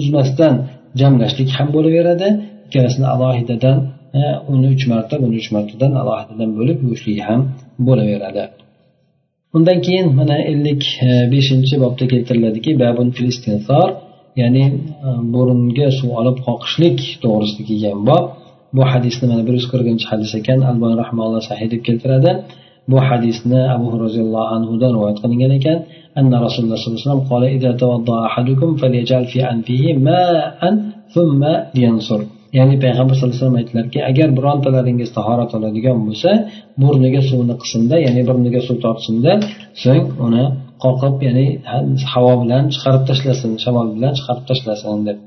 uzmasdan 0.00 0.54
jamlashlik 1.00 1.50
ham 1.56 1.68
bo'laveradi. 1.76 2.28
Ikkalasini 2.66 3.06
alohidadan 3.14 3.78
e, 4.18 4.20
uni 4.52 4.66
uch 4.74 4.84
marta 4.92 5.14
buni 5.22 5.34
uch 5.42 5.48
martadan 5.56 5.92
alohidadan 6.02 6.50
bo'lib 6.58 6.78
yuvishlik 6.84 7.18
ham 7.28 7.40
bo'laveradi. 7.86 8.44
Undan 9.56 9.78
keyin 9.86 10.06
mana 10.18 10.36
ellik 10.52 10.82
e, 11.06 11.08
beshinchi 11.34 11.74
bobda 11.84 12.04
keltiriladiki 12.12 12.70
babun 12.84 13.08
fil 13.16 13.30
ya'ni 14.40 14.64
e, 15.06 15.08
burunga 15.34 15.88
suv 15.98 16.10
olib 16.20 16.36
qoqishlik 16.46 16.98
to'g'risida 17.22 17.62
kelgan 17.68 18.00
bob. 18.10 18.24
Bu 18.76 18.82
hadisni 18.92 19.26
mana 19.30 19.42
bir 19.46 19.54
yuz 19.58 19.66
qirqinchi 19.72 20.06
hadis 20.12 20.30
ekan 20.40 20.60
albon 20.70 20.92
rahmaulloh 21.02 21.42
sahiy 21.50 21.68
deb 21.74 21.82
keltiradi. 21.88 22.30
bu 22.91 22.97
hadisni 23.07 23.61
abu 23.75 23.87
roziyallohu 24.05 24.47
anhudan 24.55 24.91
rivoyat 24.95 25.17
qilingan 25.23 25.53
ekan 25.59 25.79
أن 26.19 26.33
رسول 26.45 26.61
الله 26.65 26.77
صلى 26.77 26.87
الله 26.87 26.99
عليه 26.99 27.07
وسلم 27.07 27.23
قال 27.31 27.43
إذا 27.57 27.71
توضأ 27.83 28.17
أحدكم 28.29 28.69
فليجعل 28.81 29.25
في 29.31 29.39
أنفه 29.53 29.83
ماء 30.07 30.61
ثم 31.15 31.41
لينصر 31.75 32.21
ya'ni 32.59 32.75
payg'ambar 32.83 33.13
sallallohu 33.15 33.33
alayhi 33.33 33.43
vasallam 33.43 33.61
aytdilarki 33.61 33.99
agar 34.11 34.27
birontalaringiz 34.37 35.09
tahorat 35.17 35.51
oladigan 35.57 35.97
bo'lsa 36.07 36.31
burniga 36.81 37.21
suvni 37.29 37.55
qismda 37.63 37.95
ya'ni 38.05 38.21
burniga 38.29 38.61
suv 38.67 38.77
tortsinda 38.85 39.31
so'ng 39.83 40.05
uni 40.25 40.45
qoqib 40.83 41.15
ya'ni 41.27 41.45
havo 42.13 42.33
bilan 42.43 42.63
chiqarib 42.73 43.03
tashlasin 43.09 43.51
shamol 43.63 43.87
bilan 43.95 44.13
chiqarib 44.17 44.45
tashlasin 44.49 44.99
deb 45.07 45.17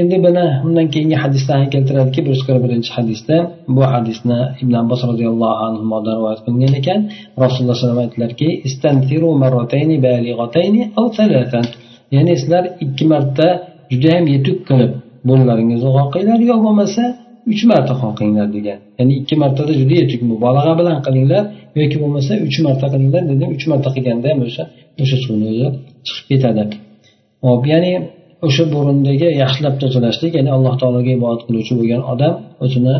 Endi 0.00 0.16
buni 0.26 0.46
undan 0.66 0.86
keyingi 0.94 1.16
hadisda 1.24 1.54
keltiradiki 1.74 2.20
bir 2.24 2.30
yuz 2.34 2.42
qirq 2.46 2.60
birinchi 2.64 2.90
hadisda 2.98 3.36
bu 3.76 3.82
hadisni 3.94 4.38
ibn 4.62 4.74
abbos 4.82 5.00
roziyallohu 5.10 5.56
anhudan 5.66 6.14
rivoyat 6.18 6.40
qilingan 6.44 6.74
ekan. 6.80 7.00
Rasululloh 7.44 7.76
alayhi 7.76 7.84
vasallam 7.84 8.00
aytdilarki 8.04 8.48
ya'ni 12.14 12.32
sizlar 12.40 12.64
ikki 12.84 13.04
marta 13.12 13.46
judayam 13.92 14.24
yetuk 14.34 14.58
qilib 14.68 14.92
bo'rlaringizni 15.28 15.90
qoqinglar 15.98 16.38
yo 16.50 16.56
bo'lmasa 16.66 17.02
uch 17.52 17.62
marta 17.70 17.94
qoqinglar 18.02 18.48
degan. 18.56 18.78
Ya'ni 18.98 19.12
ikki 19.20 19.34
martada 19.42 19.72
juda 19.80 19.94
yetuk 20.02 20.20
mubolag'a 20.30 20.72
bilan 20.80 20.98
qilinglar 21.06 21.44
yoki 21.80 21.96
bo'lmasa 22.02 22.32
uch 22.46 22.58
marta 22.66 22.86
qilinglar 22.92 23.22
dedim. 23.32 23.48
Uch 23.56 23.64
marta 23.70 23.88
qilganda 23.96 24.26
ham 24.32 24.40
o'sha 24.48 24.64
o'sha 25.02 25.16
suvni 25.24 25.46
o'zi 25.52 25.68
chiqib 26.06 26.26
ketadi. 26.30 26.62
Hop 27.46 27.62
ya'ni 27.72 27.92
o'sha 28.48 28.64
burundagi 28.74 29.28
yaxshilab 29.42 29.74
tozalashlik 29.82 30.32
ya'ni 30.38 30.50
alloh 30.56 30.74
taologa 30.82 31.10
ibodat 31.18 31.42
qiluvchi 31.48 31.74
bo'lgan 31.80 32.02
odam 32.12 32.34
o'zini 32.64 32.94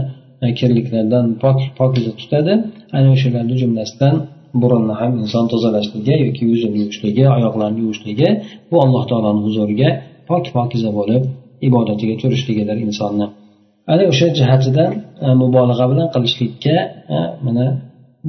e, 0.44 0.46
kirliklardan 0.58 1.26
pok 1.42 1.58
pokiza 1.78 2.12
tutadi. 2.20 2.52
Ana 2.96 3.08
o'shalarni 3.16 3.54
jumlasidan 3.62 4.14
burunni 4.62 4.94
ham 5.00 5.12
inson 5.22 5.44
tozalashligi 5.52 6.14
yoki 6.26 6.42
yuzini 6.50 6.76
yuvishligi 6.82 7.24
oyoqlarini 7.36 7.80
yuvishligi 7.84 8.28
bu 8.70 8.76
alloh 8.84 9.02
taoloni 9.10 9.40
huzuriga 9.46 9.88
pok 10.30 10.44
pokiza 10.56 10.90
bo'lib 10.98 11.22
ibodatiga 11.68 12.14
turishligidir 12.22 12.76
insonni. 12.86 13.26
Ana 13.92 14.02
o'sha 14.12 14.26
jihatidan 14.38 14.90
e, 15.26 15.26
mubolag'a 15.42 15.86
bilan 15.92 16.08
qilishlikka 16.14 16.76
e, 17.14 17.16
mana 17.46 17.66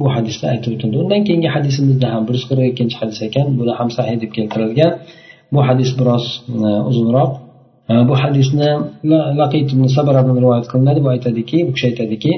bu 0.00 0.06
hadisda 0.14 0.44
aytib 0.52 0.70
o'tildi. 0.76 0.96
Undan 1.04 1.20
keyingi 1.26 1.48
hadisimizda 1.56 2.06
ham 2.14 2.22
bir 2.28 2.34
yuz 2.38 2.44
qirq 2.50 2.64
ikkinchi 2.72 2.96
hadis 3.02 3.18
ekan 3.28 3.46
buni 3.58 3.72
ham 3.78 3.88
sahiy 3.96 4.16
deb 4.22 4.30
keltirilgan. 4.36 4.92
Bu 5.54 5.60
hadis 5.68 5.90
biroz 5.98 6.24
uzunroq 6.90 7.32
bu 8.08 8.14
hadisni 8.22 8.70
laqit 9.40 9.68
ibn 9.74 9.84
sabaradan 9.96 10.36
rivoyat 10.44 10.66
qilinadi 10.72 11.00
bu 11.04 11.08
aytadiki 11.14 11.58
bu 11.66 11.70
kishi 11.74 11.86
aytadiki 11.90 12.32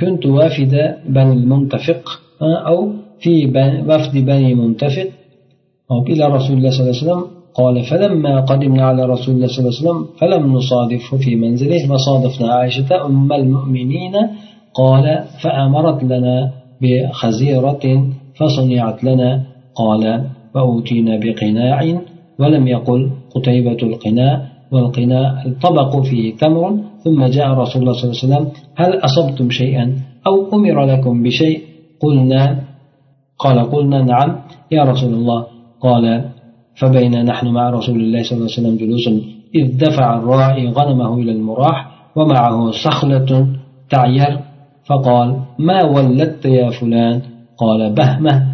كنت 0.00 0.22
وافد 0.36 0.74
بني 1.16 1.32
المنتفق 1.40 2.02
أو 2.70 2.78
في 3.22 3.34
وفد 3.88 4.14
بني 4.30 4.50
منتفق. 4.62 5.08
أو 5.90 5.98
إلى 6.12 6.24
رسول 6.36 6.54
الله 6.56 6.70
صلى 6.70 6.82
الله 6.82 6.96
عليه 6.96 7.04
وسلم. 7.06 7.22
قال 7.58 7.76
فلما 7.90 8.34
قدمنا 8.50 8.84
على 8.90 9.02
رسول 9.14 9.32
الله 9.34 9.48
صلى 9.52 9.60
الله 9.60 9.74
عليه 9.74 9.82
وسلم 9.82 10.00
فلم 10.20 10.42
نصادفه 10.56 11.16
في 11.24 11.32
منزله 11.44 11.82
وصادفنا 11.92 12.48
عائشة 12.56 12.90
أم 13.06 13.30
المؤمنين. 13.40 14.14
قال 14.80 15.06
فأمرت 15.42 16.00
لنا 16.12 16.36
بخزيرة 16.80 17.84
فصنعت 18.38 18.98
لنا. 19.08 19.30
قال 19.80 20.02
فأوتينا 20.54 21.16
بقناع 21.16 22.00
ولم 22.38 22.68
يقل 22.68 23.10
قتيبة 23.34 23.76
القناع 23.82 24.52
والقناع 24.72 25.44
الطبق 25.46 26.00
فيه 26.00 26.36
تمر 26.36 26.78
ثم 27.04 27.24
جاء 27.26 27.48
رسول 27.48 27.82
الله 27.82 27.92
صلى 27.92 28.04
الله 28.04 28.16
عليه 28.22 28.26
وسلم 28.26 28.48
هل 28.76 28.98
أصبتم 28.98 29.50
شيئا 29.50 29.96
أو 30.26 30.52
أمر 30.52 30.84
لكم 30.84 31.22
بشيء؟ 31.22 31.60
قلنا 32.00 32.58
قال 33.38 33.70
قلنا 33.70 34.02
نعم. 34.02 34.36
يا 34.70 34.82
رسول 34.82 35.14
الله 35.14 35.46
قال 35.80 36.24
فبين 36.74 37.24
نحن 37.24 37.46
مع 37.48 37.70
رسول 37.70 38.00
الله 38.00 38.22
صلى 38.22 38.38
الله 38.38 38.48
عليه 38.50 38.60
وسلم 38.60 38.76
جلوس 38.76 39.08
إذ 39.54 39.78
دفع 39.78 40.16
الراعي 40.16 40.68
غنمه 40.68 41.14
إلى 41.14 41.32
المراح 41.32 41.90
ومعه 42.16 42.70
صخلة 42.70 43.46
تعير 43.90 44.38
فقال 44.84 45.36
ما 45.58 45.84
ولدت 45.84 46.44
يا 46.44 46.70
فلان؟ 46.70 47.20
قال 47.58 47.92
بهمة. 47.94 48.51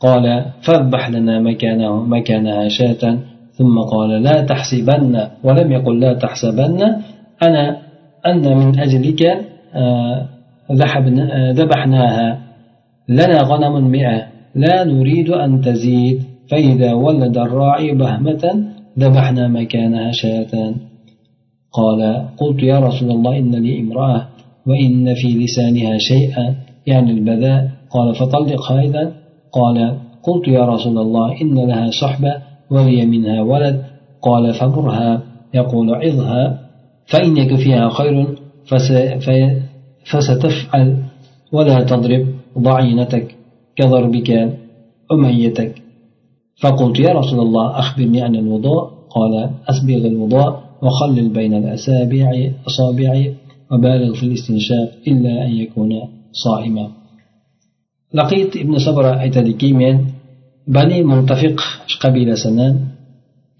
قال 0.00 0.44
فاذبح 0.62 1.10
لنا 1.10 1.40
مكانه 1.40 2.04
مكانها 2.04 2.68
شاة 2.68 3.18
ثم 3.52 3.78
قال 3.92 4.22
لا 4.22 4.40
تحسبن 4.40 5.26
ولم 5.44 5.72
يقل 5.72 6.00
لا 6.00 6.14
تحسبن. 6.14 6.78
أنا 7.42 7.76
أن 8.26 8.56
من 8.58 8.80
أجلك 8.80 9.22
ذبحناها. 11.52 12.38
لنا 13.08 13.42
غنم 13.42 13.90
مئة. 13.90 14.26
لا 14.54 14.84
نريد 14.84 15.30
أن 15.30 15.60
تزيد. 15.60 16.22
فإذا 16.50 16.92
ولد 16.92 17.38
الراعي 17.38 17.94
بهمة 17.94 18.64
ذبحنا 18.98 19.48
مكانها 19.48 20.10
شاة 20.12 20.74
قال 21.72 22.28
قلت 22.36 22.62
يا 22.62 22.78
رسول 22.78 23.10
الله 23.10 23.38
إن 23.38 23.54
لي 23.54 23.80
امرأة 23.80 24.28
وإن 24.66 25.14
في 25.14 25.28
لسانها 25.28 25.98
شيئا 25.98 26.54
يعني 26.86 27.10
البذاء. 27.10 27.70
قال 27.90 28.14
فطلقها 28.14 28.82
إذا 28.82 29.12
قال 29.52 29.98
قلت 30.22 30.48
يا 30.48 30.64
رسول 30.66 30.98
الله 30.98 31.40
إن 31.40 31.54
لها 31.68 31.90
صحبة 31.90 32.34
ولي 32.70 33.06
منها 33.06 33.42
ولد. 33.42 33.82
قال 34.22 34.54
فمرها 34.54 35.22
يقول 35.54 35.94
عظها. 35.94 36.58
فإن 37.06 37.36
يك 37.36 37.54
فيها 37.54 37.88
خير 37.88 38.38
فستفعل 40.04 41.02
ولا 41.52 41.84
تضرب 41.84 42.26
ضعينتك 42.58 43.34
كضربك 43.76 44.58
أميتك. 45.12 45.82
فقلت 46.62 47.00
يا 47.00 47.12
رسول 47.12 47.40
الله 47.40 47.78
أخبرني 47.78 48.22
عن 48.22 48.36
الوضوء. 48.36 48.90
قال 49.10 49.50
أسبغ 49.70 50.06
الوضوء 50.06 50.56
وخلل 50.82 51.28
بين 51.28 51.54
الأسابيع 51.54 52.50
أصابع 52.66 53.24
وبالغ 53.72 54.14
في 54.14 54.22
الاستنشاق 54.22 54.90
إلا 55.08 55.46
أن 55.46 55.52
يكون 55.52 56.02
صائما. 56.32 56.99
Laqit 58.18 58.50
ibn 58.62 58.74
sabra 58.86 59.10
aytadiki 59.24 59.68
men 59.82 59.96
bani 60.76 60.98
muntafiq 61.12 61.58
qabilasini 62.02 62.68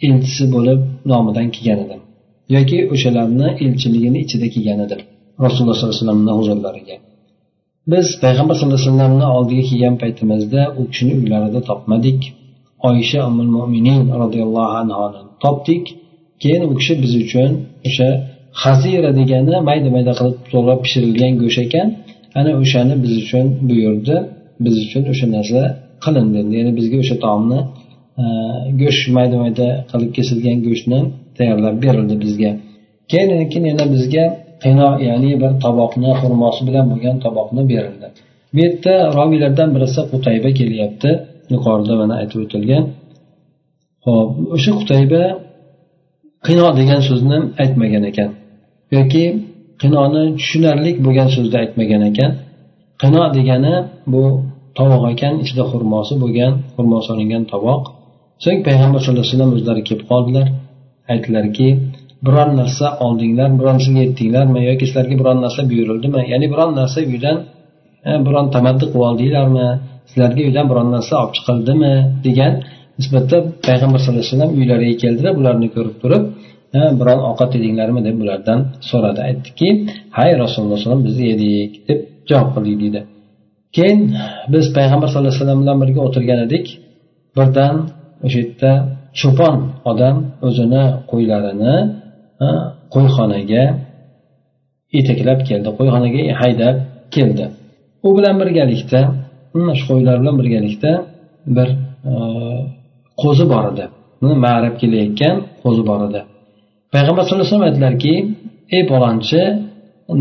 elchisi 0.07 0.45
bo'lib 0.55 0.81
nomidan 1.11 1.47
kelgan 1.55 1.79
edim 1.85 2.01
yoki 2.57 2.79
o'shalarni 2.95 3.49
elchiligini 3.65 4.19
ichida 4.25 4.47
kelgan 4.55 4.81
edim 4.87 5.01
rasululloh 5.45 5.77
sollallohu 5.77 5.95
alayhi 5.95 6.07
vasallamni 6.07 6.33
huzurlariga. 6.39 6.97
Biz 7.93 8.07
payg'ambar 8.25 8.55
sallallohu 8.57 8.81
alayhi 8.81 8.91
vasallamni 8.91 9.27
oldiga 9.37 9.63
kelgan 9.71 9.95
paytimizda 10.03 10.63
u 10.81 10.83
kishini 10.91 11.15
uylarida 11.21 11.61
topmadik. 11.71 12.21
Oysha 12.89 13.21
umul 13.31 13.51
mo'minin 13.57 14.03
roziyallohu 14.23 14.73
anhoni 14.83 15.21
topdik. 15.45 15.85
Keyin 16.43 16.63
u 16.71 16.73
kishi 16.79 16.95
biz 17.03 17.13
uchun 17.25 17.51
o'sha 17.89 18.09
hazira 18.63 19.11
degani 19.21 19.57
mayda 19.69 19.89
mayda 19.97 20.13
qilib 20.19 20.39
to'g'rab 20.53 20.81
pishirilgan 20.85 21.33
go'sht 21.43 21.61
ekan. 21.67 21.89
Ana 22.39 22.51
o'shani 22.63 22.95
biz 23.05 23.13
uchun 23.23 23.47
buyurdi. 23.69 24.17
Biz 24.65 24.75
uchun 24.85 25.03
o'sha 25.13 25.27
narsa 25.37 25.61
qilindi. 26.05 26.41
Ya'ni 26.57 26.73
bizga 26.79 26.97
o'sha 27.05 27.17
taomni 27.25 27.59
e, 28.23 28.25
go'sht 28.81 29.05
mayda 29.17 29.37
mayda 29.45 29.67
qilib 29.91 30.11
kesilgan 30.17 30.59
go'shtni 30.67 31.01
tayyorlab 31.39 31.77
berildi 31.85 32.15
bizga. 32.25 32.51
Keyin 33.11 33.31
keyin 33.53 33.67
yana 33.73 33.85
bizga 33.95 34.25
qino 34.65 34.89
ya'ni 35.09 35.31
bir 35.43 35.53
toboqni 35.65 36.11
xurmosi 36.21 36.61
bilan 36.69 36.85
bo'lgan 36.93 37.17
toboqni 37.25 37.63
berildi. 37.73 38.07
Bu 38.53 38.59
yerda 38.65 38.95
roviylardan 39.19 39.69
birisi 39.75 40.01
qutayba 40.13 40.51
kelyapti 40.59 41.11
yuqorida 41.53 41.95
mana 42.01 42.15
aytib 42.21 42.39
o'tilgan. 42.45 42.85
Ho'p 44.07 44.31
o'sha 44.57 44.73
qutayba 44.81 45.23
qino 46.47 46.67
degan 46.81 47.01
so'zni 47.09 47.39
aytmagan 47.63 48.05
ekan 48.11 48.31
yoki 48.97 49.25
qinoni 49.83 50.23
tushunarli 50.41 50.91
bo'lgan 51.07 51.29
so'zni 51.37 51.57
aytmagan 51.63 52.03
ekan. 52.11 52.31
Qino 53.01 53.23
degani 53.37 53.75
bu 54.13 54.23
tovoq 54.79 55.03
ekan 55.15 55.35
ichida 55.45 55.65
xurmosi 55.73 56.15
bo'lgan 56.23 56.53
xurmo 56.75 56.99
solingan 57.09 57.45
tovoq. 57.53 57.83
So'ng 58.45 58.61
payg'ambar 58.69 58.99
sallallohu 59.03 59.25
alayhi 59.25 59.37
vasallam 59.37 59.53
o'zlari 59.59 59.83
kelib 59.89 60.07
qoldilar. 60.13 60.47
Aytdilarki 61.13 61.69
biror 62.27 62.49
narsa 62.61 62.87
oldinglar 63.07 63.49
biron 63.61 63.79
sizga 63.85 64.01
yetdinglarmi 64.07 64.61
yoki 64.71 64.85
sizlarga 64.89 65.15
biron 65.23 65.39
narsa 65.45 65.61
buyurildimi 65.71 66.21
ya'ni 66.33 66.47
biron 66.53 66.71
narsa 66.81 66.99
uydan 67.13 67.37
e, 68.09 68.11
biron 68.27 68.47
tamaddi 68.55 68.85
qilib 68.93 69.07
oldinglarmi? 69.09 69.67
Sizlarga 70.11 70.43
uydan 70.49 70.67
biron 70.71 70.89
narsa 70.97 71.13
olib 71.23 71.33
chiqildimi? 71.37 71.93
degan 72.27 72.53
nisbatda 72.99 73.37
payg'ambar 73.67 73.99
sallallohu 74.03 74.23
alayhi 74.25 74.35
vasallam 74.35 74.53
uylariga 74.61 74.97
keldilar 75.03 75.33
bularni 75.39 75.69
ko'rib 75.75 75.97
turib 76.03 76.23
e, 76.79 76.81
biron 77.01 77.21
ovqat 77.31 77.51
yedinglarmi 77.57 78.01
deb 78.07 78.17
bulardan 78.21 78.59
so'radi. 78.91 79.21
Aytdiki 79.29 79.69
hay 80.19 80.31
rasululloh 80.43 80.79
alayhi 80.87 81.05
biz 81.09 81.17
yedik 81.31 81.73
deb 81.89 82.01
javob 82.29 82.51
qildik 82.55 82.77
deydi. 82.83 83.01
Keyin 83.77 84.01
biz 84.53 84.65
payg'ambar 84.77 85.09
sallallohu 85.09 85.33
alayhi 85.33 85.43
vasallam 85.43 85.61
bilan 85.65 85.77
birga 85.83 86.01
o'tirgan 86.09 86.39
edik. 86.47 86.67
Birdan 87.37 87.75
o'sha 88.27 88.39
yerda 88.43 88.73
cho'pon 89.21 89.57
odam 89.91 90.17
o'zini 90.47 90.85
qo'ylarini 91.11 91.77
qo'yxonaga 92.95 93.65
yetaklab 94.97 95.41
keldi. 95.49 95.69
Qo'yxonaga 95.79 96.23
haydab 96.41 96.77
keldi. 97.15 97.45
U 98.07 98.09
bilan 98.17 98.35
birgalikda 98.43 99.01
hmm, 99.53 99.71
shu 99.79 99.85
qo'ylar 99.91 100.17
bilan 100.23 100.37
birgalikda 100.41 100.93
bir 101.57 101.69
e, 102.11 102.13
qo'zi 103.23 103.45
bor 103.53 103.65
edi. 103.73 103.85
Marab 104.45 104.75
kelayotgan 104.83 105.37
qo'zi 105.63 105.83
bor 105.89 106.01
edi. 106.09 106.21
Payg'ambar 106.95 107.23
sallallohu 107.25 107.47
alayhi 107.47 107.55
vasallam 107.55 107.69
aytdilarki 107.71 108.15
ey 108.77 108.83
palonchi 108.93 109.41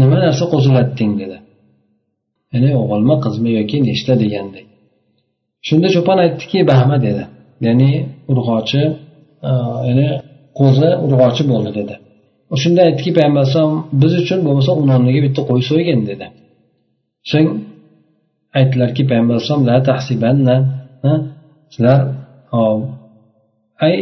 nima 0.01 0.17
narsa 0.25 0.43
qo'zilatding 0.53 1.11
dedi. 1.21 1.37
Ya'ni 2.53 2.69
o'g'ilmi 2.81 3.15
qizmi 3.25 3.49
yoki 3.59 3.77
nechta 3.87 4.13
degandek. 4.23 4.65
Shunda 5.67 5.87
cho'pon 5.95 6.17
aytdiki 6.25 6.59
bahma 6.71 6.97
dedi. 7.05 7.23
Ya'ni 7.65 7.91
urg'ochi 8.31 8.83
ya'ni 9.87 10.07
qo'zi 10.59 10.89
urg'ochi 11.05 11.43
bo'ldi 11.51 11.71
dedi. 11.79 11.95
Shunda 12.63 12.81
aytdiki 12.87 13.11
payg'ambar 13.17 13.41
alayhisalom 13.43 13.75
biz 14.01 14.13
uchun 14.21 14.39
bo'lmasa 14.45 14.71
o'n 14.81 14.89
o'rniga 14.95 15.21
bitta 15.25 15.41
qo'y 15.49 15.61
so'ygin 15.69 15.99
dedi. 16.09 16.25
So'ng 17.31 17.47
aytdilarki 18.59 19.01
payg'ambar 19.09 19.33
alayhisalom 19.35 19.63
la 19.69 19.77
tahsibanna 19.89 20.55
sizlar 21.73 21.99
ay 23.85 23.95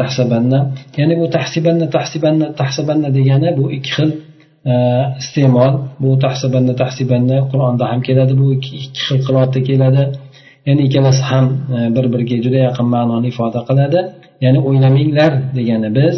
tahsabanna. 0.00 0.58
Ya'ni 0.98 1.14
bu 1.20 1.26
tahsibanna 1.36 1.86
tahsibanna 1.96 2.46
tahsabanna 2.60 3.08
degani 3.18 3.48
bu 3.58 3.64
ikki 3.76 3.90
xil 3.96 4.10
Э, 4.64 4.74
iste'mol 5.20 5.72
bu 6.02 6.10
tahsibanna 6.24 6.74
tahsibanna 6.82 7.38
qur'onda 7.52 7.84
ham 7.90 8.00
keladi 8.08 8.34
bu 8.40 8.46
ikki 8.56 8.76
xil 9.04 9.18
qiroatda 9.26 9.60
keladi. 9.68 10.02
Ya'ni 10.66 10.82
ikkalasi 10.88 11.22
ham 11.30 11.46
e, 11.76 11.78
bir 11.94 12.04
biriga 12.12 12.36
juda 12.44 12.58
yaqin 12.66 12.86
ma'noni 12.94 13.26
ifoda 13.32 13.60
qiladi. 13.68 14.00
Ya'ni 14.44 14.58
o'ylamanglar 14.68 15.32
degani 15.56 15.88
biz 15.98 16.14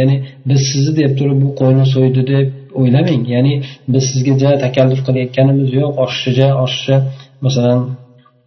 ya'ni 0.00 0.16
biz 0.48 0.60
sizni 0.70 0.92
deb 1.00 1.12
turib 1.18 1.38
bu 1.44 1.48
qo'yni 1.60 1.84
so'ydi 1.94 2.22
deb 2.32 2.46
o'ylamang. 2.80 3.22
Ya'ni 3.34 3.54
biz 3.92 4.02
sizga 4.10 4.34
ja 4.42 4.50
takalluf 4.64 5.00
qilayotganimiz 5.06 5.68
yo'q 5.78 5.92
oshiqcha 6.04 6.48
oshiqcha 6.64 6.96
masalan 7.44 7.80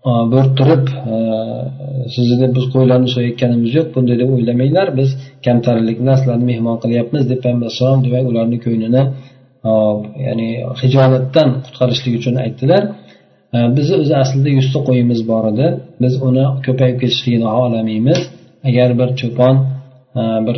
bo'rttirib 0.05 0.85
sizni 2.15 2.35
deb 2.41 2.51
biz 2.57 2.65
qo'ylarni 2.75 3.09
so'yayotganimiz 3.15 3.71
yo'q. 3.77 3.87
Bunday 3.95 4.15
deb 4.21 4.29
o'ylamanglar 4.35 4.87
biz 4.99 5.09
kamtarinlikdan 5.45 6.15
sizlarni 6.19 6.45
mehmon 6.51 6.77
qilyapmiz 6.83 7.23
deb 7.31 7.39
payg'ambar 7.43 7.67
alayhissalom 7.67 8.01
demak 8.05 8.25
ularni 8.31 8.57
ko'nglini 8.65 9.03
ya'ni 10.27 10.49
hijolatdan 10.81 11.49
qutqarishlik 11.65 12.13
uchun 12.19 12.35
aytdilar. 12.45 12.83
Bizni 13.77 13.95
o'zi 14.03 14.15
aslida 14.23 14.49
yuzta 14.59 14.79
qo'yimiz 14.89 15.19
bor 15.31 15.43
edi. 15.51 15.67
Biz 16.03 16.13
uni 16.27 16.45
ko'payib 16.65 16.97
ketishligini 17.01 17.47
xohlamaymiz 17.55 18.19
agar 18.69 18.89
bir 18.99 19.09
cho'pon 19.21 19.55
bir 20.47 20.57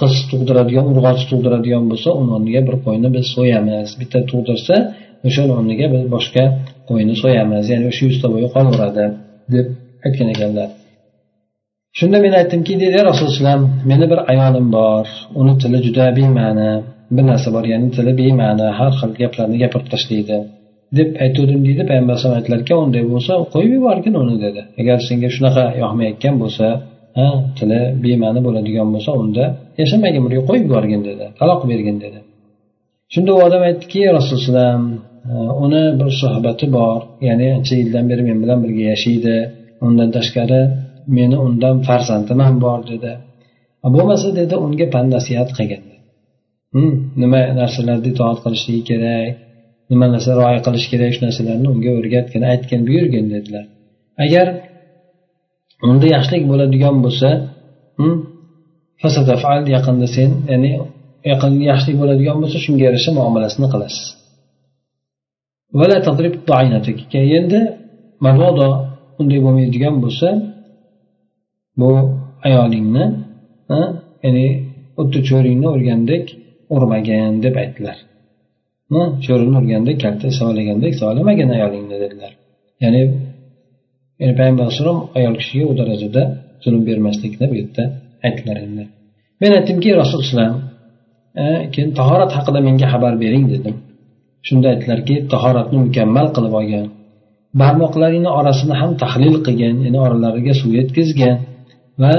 qiz 0.00 0.14
tug'diradigan 0.30 0.86
urg'och 0.92 1.22
tug'diradigan 1.30 1.84
bo'lsa 1.90 2.08
uni 2.20 2.30
o'rniga 2.36 2.60
bir 2.68 2.76
qo'yni 2.86 3.08
biz 3.16 3.26
so'yamiz. 3.36 3.88
Bitta 4.00 4.18
tug'dirsa 4.30 4.74
o'sha 5.26 5.42
o'rniga 5.54 5.86
biz 5.94 6.04
boshqa 6.14 6.44
qo'yni 6.88 7.14
so'yamiz. 7.22 7.64
Ya'ni 7.72 7.86
o'sha 7.90 8.02
yuzta 8.08 8.26
bo'yi 8.34 8.48
qolaveradi 8.54 9.04
deb 9.54 9.66
aytgan 10.06 10.28
ekanlar. 10.34 10.68
Shunda 11.98 12.18
men 12.24 12.32
aytdimki 12.40 12.74
dedi 12.84 12.98
rasululloh 13.10 13.58
meni 13.90 14.06
bir 14.12 14.20
ayolim 14.32 14.66
bor. 14.76 15.06
Uni 15.40 15.54
tili 15.62 15.78
juda 15.86 16.04
bema'ni 16.18 16.70
bir 17.16 17.24
narsa 17.30 17.48
bor 17.56 17.64
ya'ni 17.72 17.88
tili 17.96 18.12
bema'ni 18.20 18.68
har 18.78 18.92
xil 19.00 19.10
gaplarni 19.20 19.56
gapirib 19.62 19.88
tashlaydi. 19.94 20.36
Deb 20.98 21.08
aytuvdim 21.24 21.60
deydi 21.66 21.82
payg'ambar 21.90 22.12
alayhisalom 22.14 22.36
aytdilarki 22.38 22.72
unday 22.84 23.04
bo'lsa 23.12 23.32
qo'yib 23.54 23.72
yuborgin 23.78 24.14
uni 24.22 24.36
dedi. 24.44 24.60
Agar 24.80 24.98
senga 25.08 25.28
shunaqa 25.36 25.64
yoqmayotgan 25.82 26.34
bo'lsa 26.42 26.66
ha 27.18 27.28
tili 27.58 27.80
bema'ni 28.04 28.40
bo'ladigan 28.46 28.88
bo'lsa 28.94 29.10
unda 29.22 29.44
yashamagin 29.80 30.22
birga 30.26 30.42
qo'yib 30.48 30.64
yuborgin 30.68 31.00
dedi. 31.08 31.24
Taloq 31.40 31.60
bergin 31.70 31.96
dedi. 32.04 32.18
Shunda 33.12 33.30
u 33.36 33.38
odam 33.46 33.62
aytdiki 33.68 34.00
rasululloh 34.18 34.74
uni 35.64 35.82
bir 36.00 36.10
suhbati 36.20 36.66
bor. 36.76 37.00
Ya'ni 37.28 37.46
ancha 37.56 37.74
yildan 37.80 38.04
beri 38.10 38.22
men 38.28 38.38
bilan 38.42 38.58
birga 38.64 38.84
yashaydi. 38.92 39.36
Undan 39.86 40.08
tashqari 40.16 40.60
meni 41.16 41.36
undan 41.46 41.76
farzandim 41.88 42.38
ham 42.46 42.56
bor 42.64 42.80
dedi. 42.92 43.12
Bo'lmasa 43.94 44.28
dedi 44.40 44.54
unga 44.66 44.86
pand 44.94 45.08
nasihat 45.16 45.50
qilgin. 45.56 45.82
Nima 47.22 47.40
narsalarda 47.60 48.08
itoat 48.12 48.38
qilishligi 48.44 48.82
kerak 48.90 49.34
nima 49.90 50.06
narsa 50.14 50.30
rioya 50.38 50.60
qilish 50.66 50.86
kerak 50.92 51.10
shu 51.14 51.20
narsalarni 51.26 51.68
unga 51.74 51.90
o'rgatgin 51.98 52.42
aytgin 52.52 52.80
buyurgin 52.88 53.26
dedilar. 53.34 53.64
Agar 54.24 54.46
unda 55.88 56.06
yaxshilik 56.14 56.44
bo'ladigan 56.50 56.96
bo'lsa 57.04 57.28
yaqinda 59.76 60.06
sen 60.16 60.30
ya'ni 60.52 60.70
yaqin 61.32 61.52
yaxshilik 61.70 61.96
bo'ladigan 62.02 62.36
bo'lsa 62.42 62.58
shunga 62.64 62.82
yarasha 62.88 63.10
muomalasini 63.18 63.68
qilasiz. 63.74 64.06
Endi 67.38 67.60
mabodo 68.26 68.68
unday 69.20 69.38
bo'lmaydigan 69.44 69.94
bo'lsa 70.04 70.28
bu 71.80 71.90
ayolingni 72.48 73.04
ya'ni 74.24 74.46
xuddi 74.96 75.18
cho'ringni 75.28 75.68
urgandek 75.74 76.24
urmagin 76.76 77.32
deb 77.44 77.54
aytdilar. 77.62 77.96
Cho'rini 79.24 79.54
urgandek 79.60 79.96
kalta 80.04 80.26
savalagandek 80.38 80.92
solimagin 81.02 81.48
ayolingni 81.56 81.96
dedilar. 82.04 82.32
Ya'ni 82.82 83.02
ya'ni 84.20 84.34
payg'ambar 84.38 84.64
alayhisalom 84.66 84.98
ayol 85.18 85.34
kishiga 85.40 85.64
u 85.72 85.74
darajada 85.80 86.22
zulm 86.64 86.82
bermaslikni 86.88 87.46
bu 87.50 87.54
yerda 87.60 87.82
aytdilar 88.26 88.56
endi. 88.66 88.84
Men 89.40 89.50
aytdimki 89.58 89.88
rasululloh 90.02 90.50
keyin 91.72 91.90
tahorat 91.98 92.30
haqida 92.36 92.60
menga 92.68 92.86
xabar 92.92 93.14
bering 93.22 93.44
dedim. 93.54 93.76
Shunda 94.46 94.66
aytdilarki 94.72 95.14
tahoratni 95.32 95.78
mukammal 95.86 96.26
qilib 96.36 96.54
olgan. 96.60 96.86
Barmoqlaringni 97.60 98.30
orasini 98.40 98.74
ham 98.80 98.90
tahlil 99.02 99.36
qilgin 99.46 99.74
ya'ni 99.84 99.98
oralariga 100.06 100.54
suv 100.60 100.70
yetkazgin 100.80 101.34
va 102.02 102.14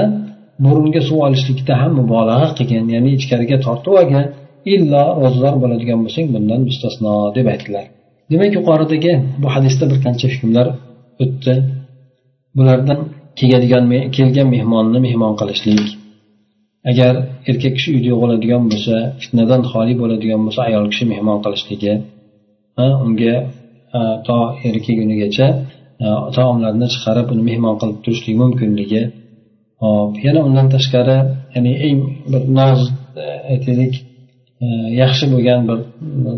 burunga 0.64 1.00
suv 1.08 1.18
olishlikda 1.26 1.74
ham 1.82 1.92
mubolag'a 2.00 2.48
qilgin 2.58 2.84
ya'ni 2.94 3.10
ichkariga 3.18 3.56
tortib 3.66 3.94
olgin 4.00 4.24
illo 4.74 5.04
ro'zador 5.22 5.54
bo'ladigan 5.62 5.98
bo'lsang 6.04 6.26
bundan 6.34 6.60
mustasno 6.68 7.14
deb 7.36 7.46
aytdilar. 7.52 7.84
Demak 8.32 8.52
yuqoridagi 8.58 9.12
bu 9.42 9.48
hadisda 9.54 9.84
bir 9.90 9.98
qancha 10.04 10.26
hukmlar 10.32 10.66
o'tdi. 11.24 11.54
Bulardan 12.56 13.00
keladigan 13.38 13.84
kelgan 14.16 14.48
mehmonni 14.54 14.98
mehmon 15.06 15.34
qilishlik. 15.40 15.88
Agar 16.90 17.14
erkak 17.50 17.72
kishi 17.76 17.88
uyda 17.96 18.14
bo'ladigan 18.22 18.62
bo'lsa 18.70 18.94
fitnadan 19.22 19.62
xoli 19.72 19.94
bo'ladigan 20.02 20.40
bo'lsa 20.46 20.60
ayol 20.68 20.84
kishi 20.92 21.04
mehmon 21.12 21.38
qilishligi 21.44 21.92
unga 23.06 23.34
to 24.26 24.36
eri 24.66 24.80
kelgunigacha 24.86 25.46
taomlarni 26.36 26.86
chiqarib 26.94 27.26
uni 27.32 27.42
mehmon 27.50 27.74
qilib 27.80 27.98
turishlik 28.04 28.36
mumkinligi 28.42 29.02
hop 29.82 30.14
yana 30.26 30.40
undan 30.48 30.66
tashqari 30.74 31.18
ya'ni 31.54 31.72
eng 31.88 32.00
bir 32.32 32.42
noz 32.58 32.80
e, 33.22 33.24
aytaylik 33.52 33.94
e, 34.64 34.66
yaxshi 35.02 35.24
bo'lgan 35.32 35.60
bir 35.68 35.78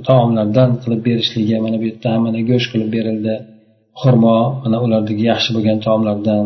taomlardan 0.09 0.71
qilib 0.83 1.01
berishligi 1.09 1.55
mana 1.65 1.77
bu 1.81 1.85
yerda 1.91 2.09
ham 2.13 2.21
mana 2.27 2.41
go'sht 2.51 2.69
qilib 2.73 2.91
berildi 2.97 3.35
xurmo 4.01 4.39
mana 4.63 4.77
ulardagi 4.85 5.25
yaxshi 5.33 5.51
bo'lgan 5.57 5.79
taomlardan 5.87 6.45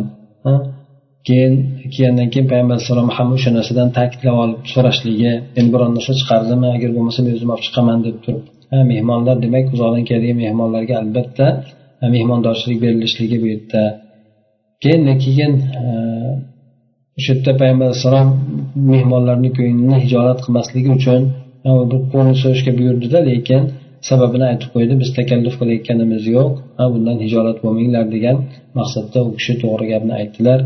keyin 1.29 1.55
kelgandan 1.95 2.29
keyin 2.33 2.47
payg'ambar 2.53 2.75
alayhissalom 2.77 3.11
ham 3.17 3.29
o'sha 3.37 3.51
narsadan 3.59 3.89
ta'kidlab 3.99 4.37
olib 4.45 4.61
so'rashligi 4.73 5.33
endi 5.59 5.71
biron 5.75 5.91
narsa 5.97 6.13
chiqardimi 6.21 6.69
agar 6.77 6.91
bo'lmasa 6.97 7.19
men 7.25 7.33
o'zim 7.37 7.51
olib 7.55 7.65
chiqaman 7.67 7.99
deb 8.07 8.17
turib 8.25 8.45
mehmonlar 8.93 9.37
demak 9.45 9.67
uzoqdan 9.75 10.05
keladigan 10.09 10.39
mehmonlarga 10.45 10.95
albatta 11.03 11.47
mehmondorchilik 12.15 12.79
berilishligi 12.85 13.37
bu 13.43 13.47
yerda. 13.55 13.83
Keyin 14.83 15.19
keyin 15.25 15.53
o'sha 17.19 17.31
yerda 17.35 17.53
payg'ambar 17.61 17.87
alayhissalom 17.89 18.29
mehmonlarni 18.93 19.51
ko'nglini 19.59 19.99
hijolat 20.05 20.39
qilmasligi 20.45 20.91
uchun 20.99 21.23
qo'lni 22.13 22.35
so'rashga 22.43 22.73
buyurdida 22.79 23.19
lekin 23.31 23.63
sababini 24.11 24.47
aytib 24.51 24.71
qo'ydi 24.75 24.95
biz 25.01 25.09
takalluf 25.19 25.55
qilayotganimiz 25.61 26.25
yo'q 26.37 26.51
ha 26.79 26.85
bundan 26.95 27.19
hijolat 27.25 27.59
bo'lmanglar 27.65 28.05
degan 28.15 28.37
maqsadda 28.79 29.19
u 29.29 29.31
kishi 29.39 29.55
to'g'ri 29.63 29.87
gapni 29.93 30.13
aytdilar 30.21 30.59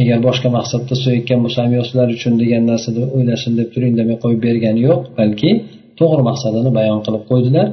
agar 0.00 0.18
boshqa 0.26 0.48
maqsadda 0.58 0.94
so'yayotgan 1.02 1.40
bo'lsam 1.44 1.68
yo 1.76 1.82
sizlar 1.88 2.08
uchun 2.16 2.34
degan 2.42 2.62
narsani 2.72 3.02
o'ylasin 3.16 3.52
deb 3.60 3.68
turib 3.74 3.88
indamay 3.92 4.16
qo'yib 4.24 4.40
bergani 4.48 4.80
yo'q 4.88 5.00
balki 5.18 5.50
to'g'ri 5.98 6.22
maqsadini 6.30 6.70
bayon 6.78 7.00
qilib 7.06 7.24
qo'ydilar. 7.30 7.66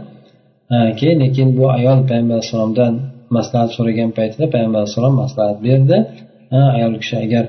Keyin 0.99 1.17
lekin 1.23 1.47
bu 1.57 1.65
ayol 1.77 1.99
payg'ambar 2.09 2.35
alayhissalomdan 2.37 2.93
maslahat 3.35 3.69
so'ragan 3.77 4.09
paytida 4.17 4.45
payg'ambar 4.53 4.79
alayhissalom 4.81 5.15
maslahat 5.23 5.57
berdi. 5.67 5.97
Ayol 6.77 6.93
kishi 7.01 7.15
agar 7.25 7.45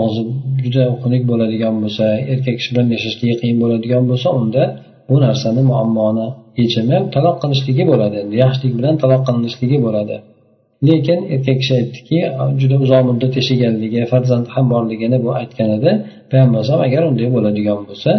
og'zi 0.00 0.22
juda 0.64 0.84
xunuk 1.02 1.22
bo'ladigan 1.30 1.74
bo'lsa 1.82 2.04
erkak 2.32 2.54
kishi 2.58 2.70
bilan 2.74 2.88
yashashligi 2.96 3.34
qiyin 3.40 3.58
bo'ladigan 3.62 4.02
bo'lsa 4.10 4.28
unda 4.40 4.62
bu 5.08 5.16
narsani 5.26 5.62
muammoni 5.70 6.26
yechimi 6.60 6.96
taloq 7.14 7.36
qilishligi 7.42 7.84
bo'ladi 7.90 8.18
yaxshilik 8.42 8.72
bilan 8.78 8.94
taloq 9.02 9.22
qilinishligi 9.28 9.78
bo'ladi. 9.86 10.16
Lekin 10.88 11.18
erkak 11.34 11.56
kishi 11.60 11.72
aytdiki 11.80 12.18
juda 12.60 12.76
uzoq 12.84 13.02
muddat 13.10 13.32
yashaganligi 13.40 14.00
farzandi 14.12 14.48
ham 14.54 14.66
borligini 14.74 15.18
bu 15.24 15.30
aytgan 15.40 15.68
edi. 15.78 15.90
Payg'ambar 16.30 16.56
alayhisalom 16.58 16.84
agar 16.88 17.02
unday 17.10 17.28
bo'ladigan 17.36 17.78
bo'lsa 17.88 18.10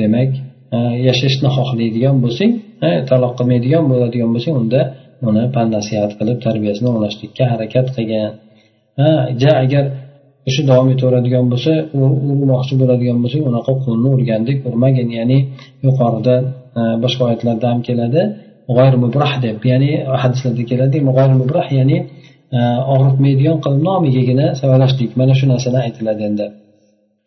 demak 0.00 0.30
yashashni 1.08 1.48
xohlaydigan 1.56 2.16
bo'lsang 2.24 2.52
taloq 3.10 3.32
qilmaydigan 3.38 3.84
bo'ladigan 3.92 4.30
bo'lsang 4.34 4.54
unda 4.62 4.80
uni 5.28 5.42
pandasiyat 5.56 6.12
qilib 6.18 6.38
tarbiyasini 6.46 6.88
o'nglashlikka 6.92 7.44
harakat 7.52 7.86
qilgan 7.96 8.30
ja 9.42 9.52
agar 9.64 9.84
o'sha 10.48 10.62
davom 10.70 10.88
etaveradigan 10.94 11.44
bo'lsa 11.52 11.72
urmoqchi 12.32 12.74
bo'ladigan 12.80 13.18
bo'lsang 13.24 13.42
unaqa 13.50 13.72
qo'lni 13.84 14.08
urgandek 14.16 14.58
urmagin. 14.68 15.08
Ya'ni 15.18 15.38
yuqorida 15.86 16.34
boshqa 17.02 17.22
oyatlarda 17.28 17.66
ham 17.72 17.80
keladi 17.88 18.22
g'ayr 18.76 18.94
mubrah 19.04 19.32
deb. 19.44 19.58
Ya'ni 19.72 19.90
hadislarda 20.22 20.62
keladi 20.70 20.96
g'ayr 21.18 21.32
mubrah 21.40 21.66
ya'ni 21.78 21.98
og'ritmaydigan 22.94 23.56
qilib 23.64 23.82
nomigagina 23.88 24.46
savalashlik. 24.60 25.10
Mana 25.20 25.32
shu 25.38 25.44
narsalar 25.52 25.80
aytiladi 25.88 26.22
endi. 26.30 26.46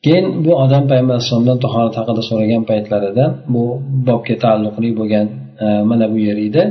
Keyin 0.03 0.25
bu 0.45 0.51
odam 0.63 0.83
payg'ambar 0.89 1.15
alayhissalomdan 1.15 1.59
tahorat 1.65 1.95
haqida 1.99 2.21
so'ragan 2.29 2.63
paytlarida 2.69 3.25
bu 3.53 3.63
bobga 4.07 4.35
taalluqli 4.43 4.89
bo'lgan 4.99 5.27
e, 5.63 5.65
mana 5.89 6.05
bu 6.13 6.17
yer 6.27 6.37
edi. 6.47 6.63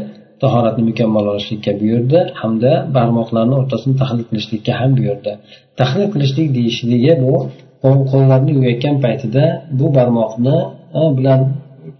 Tahoratni 0.42 0.82
mukammallashlikka 0.90 1.72
buyurdi 1.80 2.18
hamda 2.40 2.72
barmoqlarni 2.96 3.54
o'rtasini 3.60 3.94
tahlil 4.00 4.24
qilishlikka 4.28 4.72
ham 4.80 4.90
buyurdi. 4.98 5.32
Tahlil 5.80 6.08
qilishlik 6.14 6.48
deyishligi 6.58 7.12
bu 7.24 7.34
qo'llarni 8.12 8.50
yuvayotgan 8.56 8.96
paytida 9.04 9.44
bu 9.78 9.86
barmoqni 9.96 10.56
e, 11.00 11.02
bilan 11.18 11.40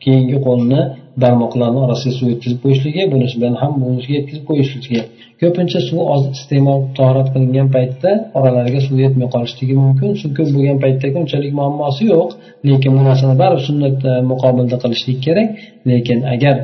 keyingi 0.05 0.39
qo'lni 0.47 0.81
barmoqlarni 1.23 1.79
orasiga 1.87 2.13
suv 2.19 2.27
yetkazib 2.33 2.59
qo'yishligi 2.65 3.03
bunisi 3.13 3.37
bilan 3.41 3.57
ham 3.63 3.73
bunisiga 3.83 4.15
yetkazib 4.19 4.45
qo'yishligi. 4.51 5.01
Ko'pincha 5.43 5.81
suv 5.89 5.99
oz 6.15 6.23
iste'mol 6.37 6.81
tahorat 6.99 7.29
qilingan 7.35 7.69
paytda 7.77 8.11
oralariga 8.39 8.81
suv 8.87 8.97
yetmay 9.05 9.29
qolishligi 9.35 9.75
mumkin. 9.85 10.11
Suv 10.21 10.31
ko'p 10.39 10.51
bo'lgan 10.57 10.79
paytdagi 10.85 11.17
unchalik 11.23 11.53
muammosi 11.61 12.03
yo'q. 12.13 12.29
Lekin 12.69 12.91
bu 12.97 13.03
narsani 13.09 13.35
baribir 13.43 13.65
sunnat 13.69 13.99
muqobilda 14.31 14.77
qilishlik 14.83 15.19
kerak. 15.27 15.49
Lekin 15.91 16.19
agar 16.35 16.57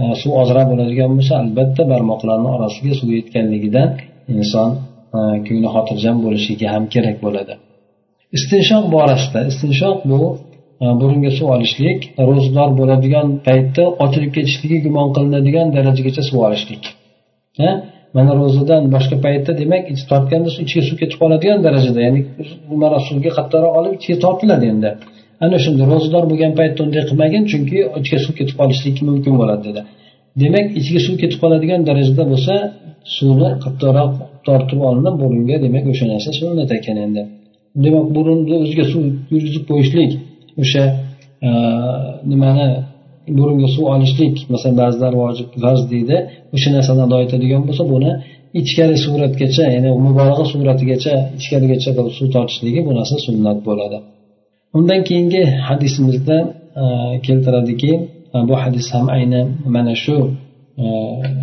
e, 0.00 0.02
suv 0.20 0.32
ozroq 0.42 0.66
bo'ladigan 0.72 1.10
bo'lsa 1.16 1.32
albatta 1.42 1.82
barmoqlarni 1.92 2.48
orasiga 2.56 2.92
suv 3.00 3.08
yetganligidan 3.18 3.88
inson 4.36 4.70
e, 5.18 5.20
ko'ngli 5.46 5.68
xotirjam 5.74 6.16
bo'lishligi 6.24 6.66
ham 6.74 6.84
kerak 6.94 7.16
bo'ladi. 7.24 7.54
Istinshoq 8.36 8.84
borasida 8.96 9.40
istinshoq 9.50 9.98
bu 10.10 10.20
burunga 10.80 11.30
suv 11.38 11.48
olishlik 11.54 12.00
ro'zador 12.28 12.70
bo'ladigan 12.80 13.28
paytda 13.46 13.84
ochilib 14.04 14.32
ketishligi 14.36 14.78
gumon 14.86 15.08
qilinadigan 15.16 15.66
darajagacha 15.76 16.22
suv 16.28 16.38
olishlik. 16.48 16.82
Mana 18.16 18.32
ro'zadan 18.40 18.82
boshqa 18.94 19.16
paytda 19.26 19.52
demak 19.62 19.82
ich 19.92 20.02
tortganda 20.10 20.50
ichiga 20.64 20.82
suv 20.88 20.96
ketib 21.02 21.18
qoladigan 21.22 21.58
darajada 21.66 22.00
ya'ni 22.06 22.20
mana 22.82 22.98
suvga 23.08 23.30
qattiqroq 23.38 23.72
olib 23.78 23.92
ichiga 23.98 24.16
tortiladi 24.24 24.66
endi. 24.72 24.90
Ana 25.44 25.56
shunda 25.64 25.82
ro'zador 25.92 26.24
bo'lgan 26.30 26.52
paytda 26.60 26.80
unday 26.86 27.02
qilmagin 27.10 27.42
chunki 27.50 27.78
ichiga 28.00 28.18
suv 28.24 28.32
ketib 28.38 28.56
qolishligi 28.60 29.02
mumkin 29.10 29.34
bo'ladi 29.40 29.62
dedi. 29.68 29.80
Demak 30.42 30.66
ichiga 30.80 31.00
suv 31.06 31.14
ketib 31.22 31.38
qoladigan 31.42 31.80
darajada 31.88 32.24
bo'lsa 32.32 32.54
suvni 33.16 33.50
qattiqroq 33.64 34.12
tortib 34.46 34.80
olinib 34.88 35.14
burunga 35.22 35.56
demak 35.64 35.84
o'sha 35.92 36.04
narsa 36.12 36.30
sunnat 36.40 36.70
ekan 36.78 36.96
endi. 37.04 37.22
Demak 37.84 38.06
burunni 38.16 38.54
o'ziga 38.62 38.84
suv 38.92 39.02
yurgizib 39.32 39.64
qo'yishlik 39.70 40.12
o'sha 40.62 40.84
e, 41.46 41.50
nimani 42.30 42.68
burunga 43.38 43.68
suv 43.74 43.84
olishlik 43.94 44.36
masalan 44.52 44.76
ba'zilar 44.82 45.12
vojib 45.22 45.48
farz 45.62 45.82
deydi 45.92 46.16
o'sha 46.54 46.68
narsani 46.76 47.00
ado 47.06 47.16
etadigan 47.26 47.62
bo'lsa 47.68 47.84
buni 47.94 48.10
ichkari 48.60 48.96
suratgacha 49.04 49.64
ya'ni 49.74 49.90
mubolag'a 50.06 50.44
suratigacha 50.52 51.14
ichkarigacha 51.40 51.90
suv 52.18 52.26
tortishligi 52.34 52.80
bu 52.86 52.92
narsa 52.98 53.16
sunnat 53.26 53.58
bo'ladi. 53.68 53.98
Undan 54.78 55.00
keyingi 55.08 55.42
hadisimizda 55.68 56.36
e, 56.82 56.84
keltiradiki 57.26 57.92
e, 58.34 58.36
bu 58.48 58.54
hadis 58.62 58.86
ham 58.94 59.06
aynan 59.16 59.46
mana 59.74 59.94
shu 60.04 60.16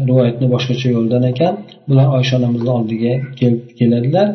rivoyatni 0.10 0.48
boshqacha 0.54 0.88
yo'ldan 0.96 1.24
ekan. 1.32 1.54
Bular 1.90 2.08
oysha 2.18 2.34
onamizni 2.40 2.72
oldiga 2.78 3.14
keladilar. 3.80 4.28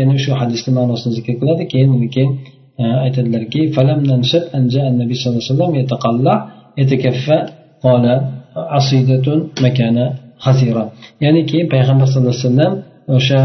Ya'ni 0.00 0.16
shu 0.24 0.30
hadisni 0.40 0.70
ma'nosini 0.78 1.12
zikr 1.18 1.34
qiladi. 1.40 1.62
Keyin 1.72 1.90
keyin 2.14 2.32
aytadilarki 3.04 3.60
nabiy 5.02 5.16
sallallohu 5.20 5.42
alayhi 5.42 5.52
vasallam 5.54 5.72
yataqalla 5.80 6.34
asidatun 8.78 9.38
makana 9.64 10.04
hazira 10.46 10.84
ya'ni 11.24 11.40
keyin 11.50 11.66
payg'ambar 11.74 12.06
sallallohu 12.10 12.36
alayhi 12.36 12.46
vasallam 12.48 12.72
o'sha 13.16 13.40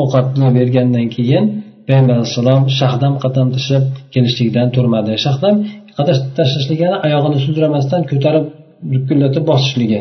ovqatni 0.00 0.48
bergandan 0.58 1.06
keyin 1.16 1.44
payg'ambar 1.86 2.16
alayhissalom 2.20 2.62
shahdam 2.80 3.14
qadam 3.24 3.46
tashlab 3.54 3.84
kelishlikdan 4.14 4.68
turmadi. 4.76 5.12
Shahdam 5.26 5.54
qadam 5.98 6.16
tashlashligani 6.38 6.96
oyog'ini 7.06 7.38
sudramasdan 7.46 8.02
ko'tarib 8.10 8.44
dukillatib 8.94 9.44
bosishligi 9.50 10.00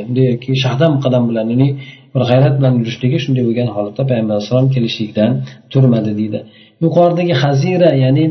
shahdam 0.63 0.93
qadam 1.03 1.23
bilan 1.29 1.47
ya'ni 1.53 1.69
bir 2.13 2.21
g'ayrat 2.29 2.53
bilan 2.59 2.73
yurishligi 2.79 3.17
shunday 3.23 3.43
bo'lgan 3.47 3.69
holatda 3.75 4.03
payg'ambar 4.09 4.33
alayhissalom 4.35 4.69
kelishlikdan 4.75 5.31
turmadi 5.71 6.11
deydi. 6.19 6.39
Yuqoridagi 6.83 7.33
hazira 7.43 7.89
ya'ni 8.03 8.25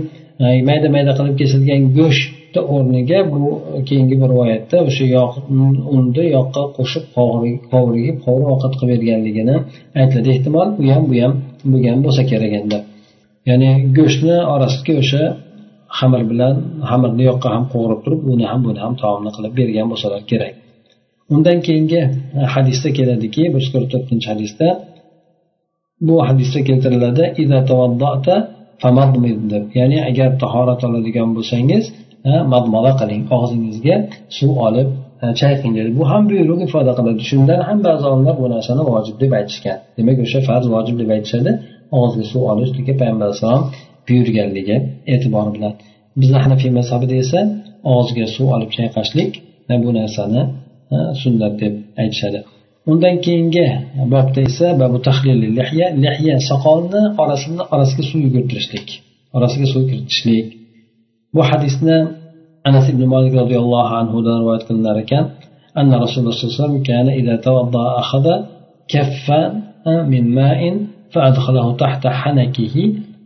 mayda 0.68 0.88
mayda 0.96 1.12
qilib 1.18 1.36
kesilgan 1.40 1.82
go'sht 1.98 2.54
o'rniga 2.74 3.18
bu 3.32 3.40
keyingi 3.88 4.16
bir 4.20 4.28
rivoyatda 4.32 4.76
o'sha 4.88 5.04
yoq 5.16 5.32
unni 5.96 6.24
yoqqa 6.36 6.62
qo'shib 6.76 7.04
qovurib 7.16 7.60
qovurib 7.72 8.16
ovqat 8.52 8.72
qilib 8.80 8.90
berganligini 8.94 9.56
aytiladi. 10.00 10.28
Ehtimol 10.34 10.68
u 10.82 10.84
ham 10.94 11.04
bu 11.10 11.14
ham 11.24 11.34
bo'lgan 11.72 11.98
bo'lsa 12.04 12.22
kerak 12.30 12.52
endi. 12.60 12.78
Ya'ni 13.48 13.70
go'shtni 13.98 14.36
orasiga 14.54 14.94
o'sha 15.02 15.22
xamir 15.98 16.22
bilan 16.30 16.54
xamirni 16.90 17.24
yoqqa 17.30 17.48
ham 17.54 17.64
qovurib 17.72 18.00
turib 18.04 18.20
uni 18.32 18.44
ham 18.50 18.60
buni 18.66 18.80
ham 18.84 18.94
taomni 19.02 19.30
qilib 19.36 19.52
bergan 19.60 19.86
bo'lsalar 19.92 20.22
kerak. 20.32 20.54
Undan 21.34 21.58
keyingi 21.66 22.00
e, 22.38 22.40
hadisda 22.54 22.88
keladiki 22.98 23.42
bir 23.52 23.60
yuz 23.62 23.68
qirq 23.74 23.88
to'rtinchi 23.92 24.26
hadisda 24.32 24.66
bu 26.08 26.14
hadisda 26.28 26.60
keltiriladi 26.68 27.24
ya'ni 29.78 29.98
agar 30.10 30.28
tahorat 30.42 30.80
oladigan 30.88 31.28
bo'lsangiz 31.36 31.84
e, 32.28 32.30
madmola 32.52 32.92
qiling 33.00 33.22
og'zingizga 33.36 33.96
suv 34.38 34.52
olib 34.66 34.88
e, 35.22 35.26
chayqing 35.40 35.72
dedi. 35.78 35.90
Bu 35.98 36.04
ham 36.10 36.22
buyruq 36.30 36.60
ifoda 36.66 36.92
qiladi. 36.98 37.20
Shundan 37.30 37.60
ham 37.68 37.78
ba'zi 37.86 38.04
olimlar 38.10 38.34
bu 38.42 38.46
narsani 38.54 38.82
vojib 38.92 39.16
deb 39.22 39.32
aytishgan. 39.38 39.76
Demak 39.98 40.18
o'sha 40.24 40.40
farz 40.48 40.66
vojib 40.74 40.96
deb 41.02 41.10
aytishadi. 41.16 41.50
Og'izga 41.98 42.24
suv 42.32 42.42
olishlikka 42.52 42.94
payg'ambar 43.00 43.26
alayhissalom 43.28 43.62
buyurganligi 44.08 44.76
e'tibori 45.12 45.50
bilan. 45.56 45.72
Bizni 46.20 46.38
hanafiy 46.44 46.70
mazhabida 46.78 47.14
esa 47.24 47.40
og'izga 47.94 48.26
suv 48.36 48.46
olib 48.56 48.70
chayqashlik 48.78 49.32
bu 49.84 49.90
narsani 50.00 50.42
sunnat 51.21 51.53
deb 51.61 51.73
aytishadi 52.01 52.39
undan 52.91 53.15
keyingi 53.25 53.65
bobda 54.13 54.39
esa 54.49 54.67
babu 54.81 54.97
lihya 55.59 55.87
lihya 56.03 56.35
soqolni 56.49 57.01
orasini 57.23 57.63
orasiga 57.73 58.03
suv 58.09 58.19
yugurtirishlik 58.25 58.87
orasiga 59.37 59.67
suv 59.73 59.83
kiritishlik 59.89 60.47
bu 61.35 61.41
hadisni 61.49 61.97
anas 62.69 62.85
ibn 62.93 63.03
molik 63.13 63.33
roziyallohu 63.41 63.91
anhudan 64.01 64.35
rivoyat 64.41 64.63
qilinar 64.67 64.97
ekan 65.05 65.25
أن 65.81 65.93
رسول 65.93 66.19
الله 66.19 66.35
صلى 66.35 66.43
الله 66.43 66.55
عليه 66.55 66.63
وسلم 66.63 66.83
كان 66.83 67.07
إذا 67.09 67.35
توضأ 67.35 67.99
أخذ 68.03 68.25
كفا 68.87 69.41
من 70.13 70.35
ماء 70.35 70.61
فأدخله 71.13 71.75
تحت 71.83 72.07
حنكه 72.07 72.75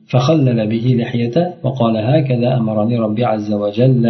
فخلل 0.08 0.68
به 0.68 0.96
لحيته 1.00 1.54
وقال 1.64 1.98
هكذا 1.98 2.58
أمرني 2.58 2.98
ربي 2.98 3.26
عز 3.26 3.54
وجل 3.54 4.06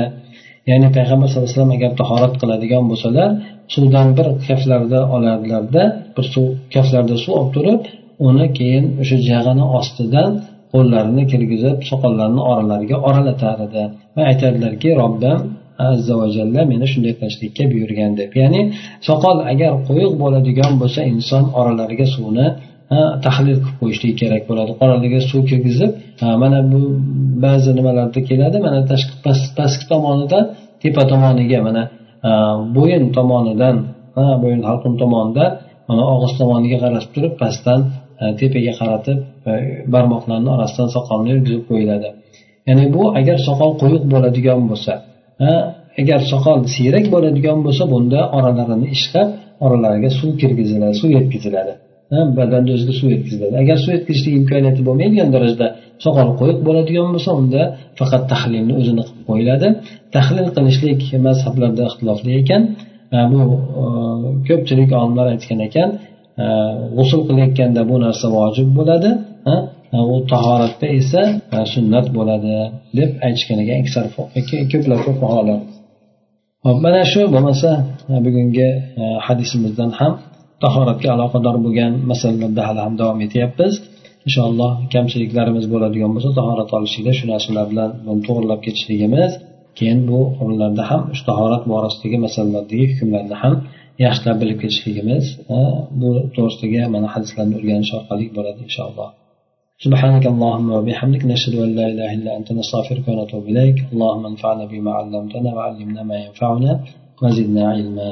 ya'ni 0.70 0.88
payg'ambar 0.96 1.26
sallallohu 1.28 1.48
alayhi 1.48 1.58
vasallam 1.58 1.76
agar 1.78 1.92
tahorat 2.00 2.34
qiladigan 2.42 2.84
bo'lsalar 2.90 3.28
suvdan 3.74 4.08
bir 4.18 4.26
kaflarda 4.48 5.00
olardilarda 5.14 5.82
bir 6.16 6.24
suv 6.34 6.46
kaflarda 6.74 7.16
suv 7.24 7.32
olib 7.40 7.50
turib 7.56 7.82
uni 8.28 8.46
keyin 8.58 8.84
o'sha 9.02 9.16
jag'ini 9.30 9.64
ostidan 9.78 10.30
qo'llarini 10.72 11.24
kirgizib 11.32 11.76
soqollarini 11.90 12.42
oralariga 12.50 12.96
oralatar 13.08 13.56
edi 13.66 13.82
va 14.16 14.22
aytadilarki 14.30 14.88
robbim 15.02 15.38
azza 15.88 16.14
va 16.20 16.26
jalla 16.36 16.60
meni 16.72 16.86
shunday 16.92 17.14
qilishlikka 17.20 17.64
buyurgan 17.72 18.12
deb. 18.20 18.30
Ya'ni 18.42 18.60
soqol 19.08 19.36
agar 19.52 19.72
quyuq 19.88 20.12
bo'ladigan 20.22 20.72
bo'lsa 20.82 21.00
inson 21.12 21.44
oralariga 21.60 22.06
suvni 22.14 22.46
tahlil 23.26 23.58
qilib 23.62 23.76
qo'yishlik 23.80 24.14
kerak 24.20 24.42
bo'ladi. 24.50 24.72
Oralariga 24.82 25.20
suv 25.30 25.40
kirgizib 25.50 25.90
mana 26.42 26.58
bu 26.72 26.80
ba'zi 27.44 27.70
nimalarda 27.78 28.20
keladi 28.28 28.56
mana 28.66 28.80
tashqi 28.90 29.14
pastki 29.58 29.84
tomonidan 29.92 30.44
tepa 30.82 31.02
tomoniga 31.12 31.58
mana 31.68 31.82
bo'yin 32.76 33.04
tomonidan 33.16 33.76
bo'yin 34.42 34.62
halqum 34.68 34.94
tomonidan 35.02 35.50
mana 35.88 36.02
og'iz 36.14 36.32
tomoniga 36.40 36.78
qarab 36.84 37.04
turib 37.14 37.34
pastdan 37.42 37.80
tepaga 38.40 38.72
qaratib 38.80 39.18
barmoqlarni 39.94 40.48
orasidan 40.56 40.88
soqolni 40.96 41.28
yurgizib 41.34 41.62
qo'yiladi. 41.70 42.08
Ya'ni 42.68 42.84
bu 42.94 43.02
agar 43.20 43.38
soqol 43.48 43.70
quyuq 43.82 44.04
bo'ladigan 44.12 44.60
bo'lsa 44.70 44.92
agar 46.00 46.20
soqol 46.32 46.58
siyrak 46.74 47.06
bo'ladigan 47.14 47.58
bo'lsa 47.66 47.84
bunda 47.92 48.20
oralarini 48.36 48.88
ishlab 48.96 49.28
oralariga 49.64 50.10
suv 50.18 50.30
kirgiziladi 50.40 50.94
suv 51.00 51.10
yetkaziladi 51.18 51.72
badanni 52.38 52.70
o'ziga 52.76 52.94
suv 53.00 53.08
yetkaziladi 53.14 53.54
agar 53.62 53.76
suv 53.84 53.90
yetkazishlik 53.96 54.34
imkoniyati 54.40 54.80
bo'lmaydigan 54.88 55.28
darajada 55.34 55.66
soqol 56.04 56.28
qo'yiq 56.40 56.58
bo'ladigan 56.68 57.08
bo'lsa 57.14 57.30
unda 57.40 57.62
faqat 57.98 58.22
tahlilni 58.32 58.72
o'zini 58.80 59.02
qilib 59.08 59.24
qo'yiladi. 59.30 59.68
Tahlil 60.16 60.48
qilishlik 60.56 61.00
mazhablarda 61.26 61.82
ixtilofli 61.90 62.30
ekan. 62.42 62.62
Bu 63.32 63.40
e, 63.82 63.84
ko'pchilik 64.48 64.90
olimlar 65.00 65.26
aytgan 65.34 65.60
ekan 65.68 65.88
e, 66.42 66.46
g'usul 66.96 67.20
qilayotganda 67.28 67.80
bu 67.90 67.96
narsa 68.04 68.26
vojib 68.38 68.68
bo'ladi. 68.78 69.10
U 70.14 70.16
tahoratda 70.32 70.86
esa 71.00 71.22
sunnat 71.74 72.06
bo'ladi 72.16 72.54
deb 72.98 73.10
aytishgan 73.26 73.58
ekan 73.64 73.76
aksar 73.82 74.04
ko'plab 74.72 75.00
fuqarolar. 75.06 75.60
Hop 76.66 76.78
mana 76.86 77.02
shu 77.12 77.20
bo'lmasa 77.34 77.70
bugungi 78.26 78.68
e, 79.02 79.04
hadisimizdan 79.26 79.90
ham 80.00 80.12
tahoratga 80.63 81.09
aloqador 81.15 81.55
bo'lgan 81.65 81.93
masalalarda 82.11 82.61
hali 82.67 82.79
ham 82.85 82.93
davom 83.01 83.19
etyapmiz 83.27 83.73
inshaalloh 84.27 84.71
kamchiliklarimiz 84.93 85.65
bo'ladigan 85.73 86.11
bo'lsa 86.15 86.29
tahorat 86.39 86.69
olishlikda 86.77 87.13
shu 87.19 87.25
narsalar 87.33 87.65
bilan 87.71 87.89
to'g'irlab 88.27 88.59
ketishligimiz 88.65 89.31
keyin 89.77 89.99
bu 90.09 90.19
o'rinlarda 90.41 90.83
ham 90.91 91.01
shu 91.17 91.23
tahorat 91.29 91.63
borasidagi 91.73 92.17
masalalardagi 92.25 92.85
hukmlarni 92.91 93.35
ham 93.43 93.53
yaxshilab 94.05 94.37
bilib 94.41 94.57
ketishligimiz 94.63 95.25
bu 96.01 96.09
to'g'risidagi 96.35 96.81
mana 96.95 97.07
hadislarni 97.15 97.53
o'rganish 97.59 97.91
orqali 97.99 98.25
bo'ladi 98.37 98.61
inshaalloh 98.69 99.09
سبحانك 99.85 100.25
اللهم 100.33 100.69
وبحمدك 100.77 101.23
نشهد 101.33 101.55
أن 101.65 101.71
لا 101.79 101.85
إله 101.93 102.09
إلا 102.17 102.31
أنت 102.37 102.49
نستغفرك 102.59 103.05
ونتوب 103.09 103.43
إليك 103.51 103.77
اللهم 103.93 104.23
انفعنا 104.31 104.63
بما 104.71 104.91
علمتنا 104.99 105.49
وعلمنا 105.57 106.01
ما 106.09 106.17
ينفعنا 106.25 106.71
وزدنا 107.21 107.63
علما 107.73 108.09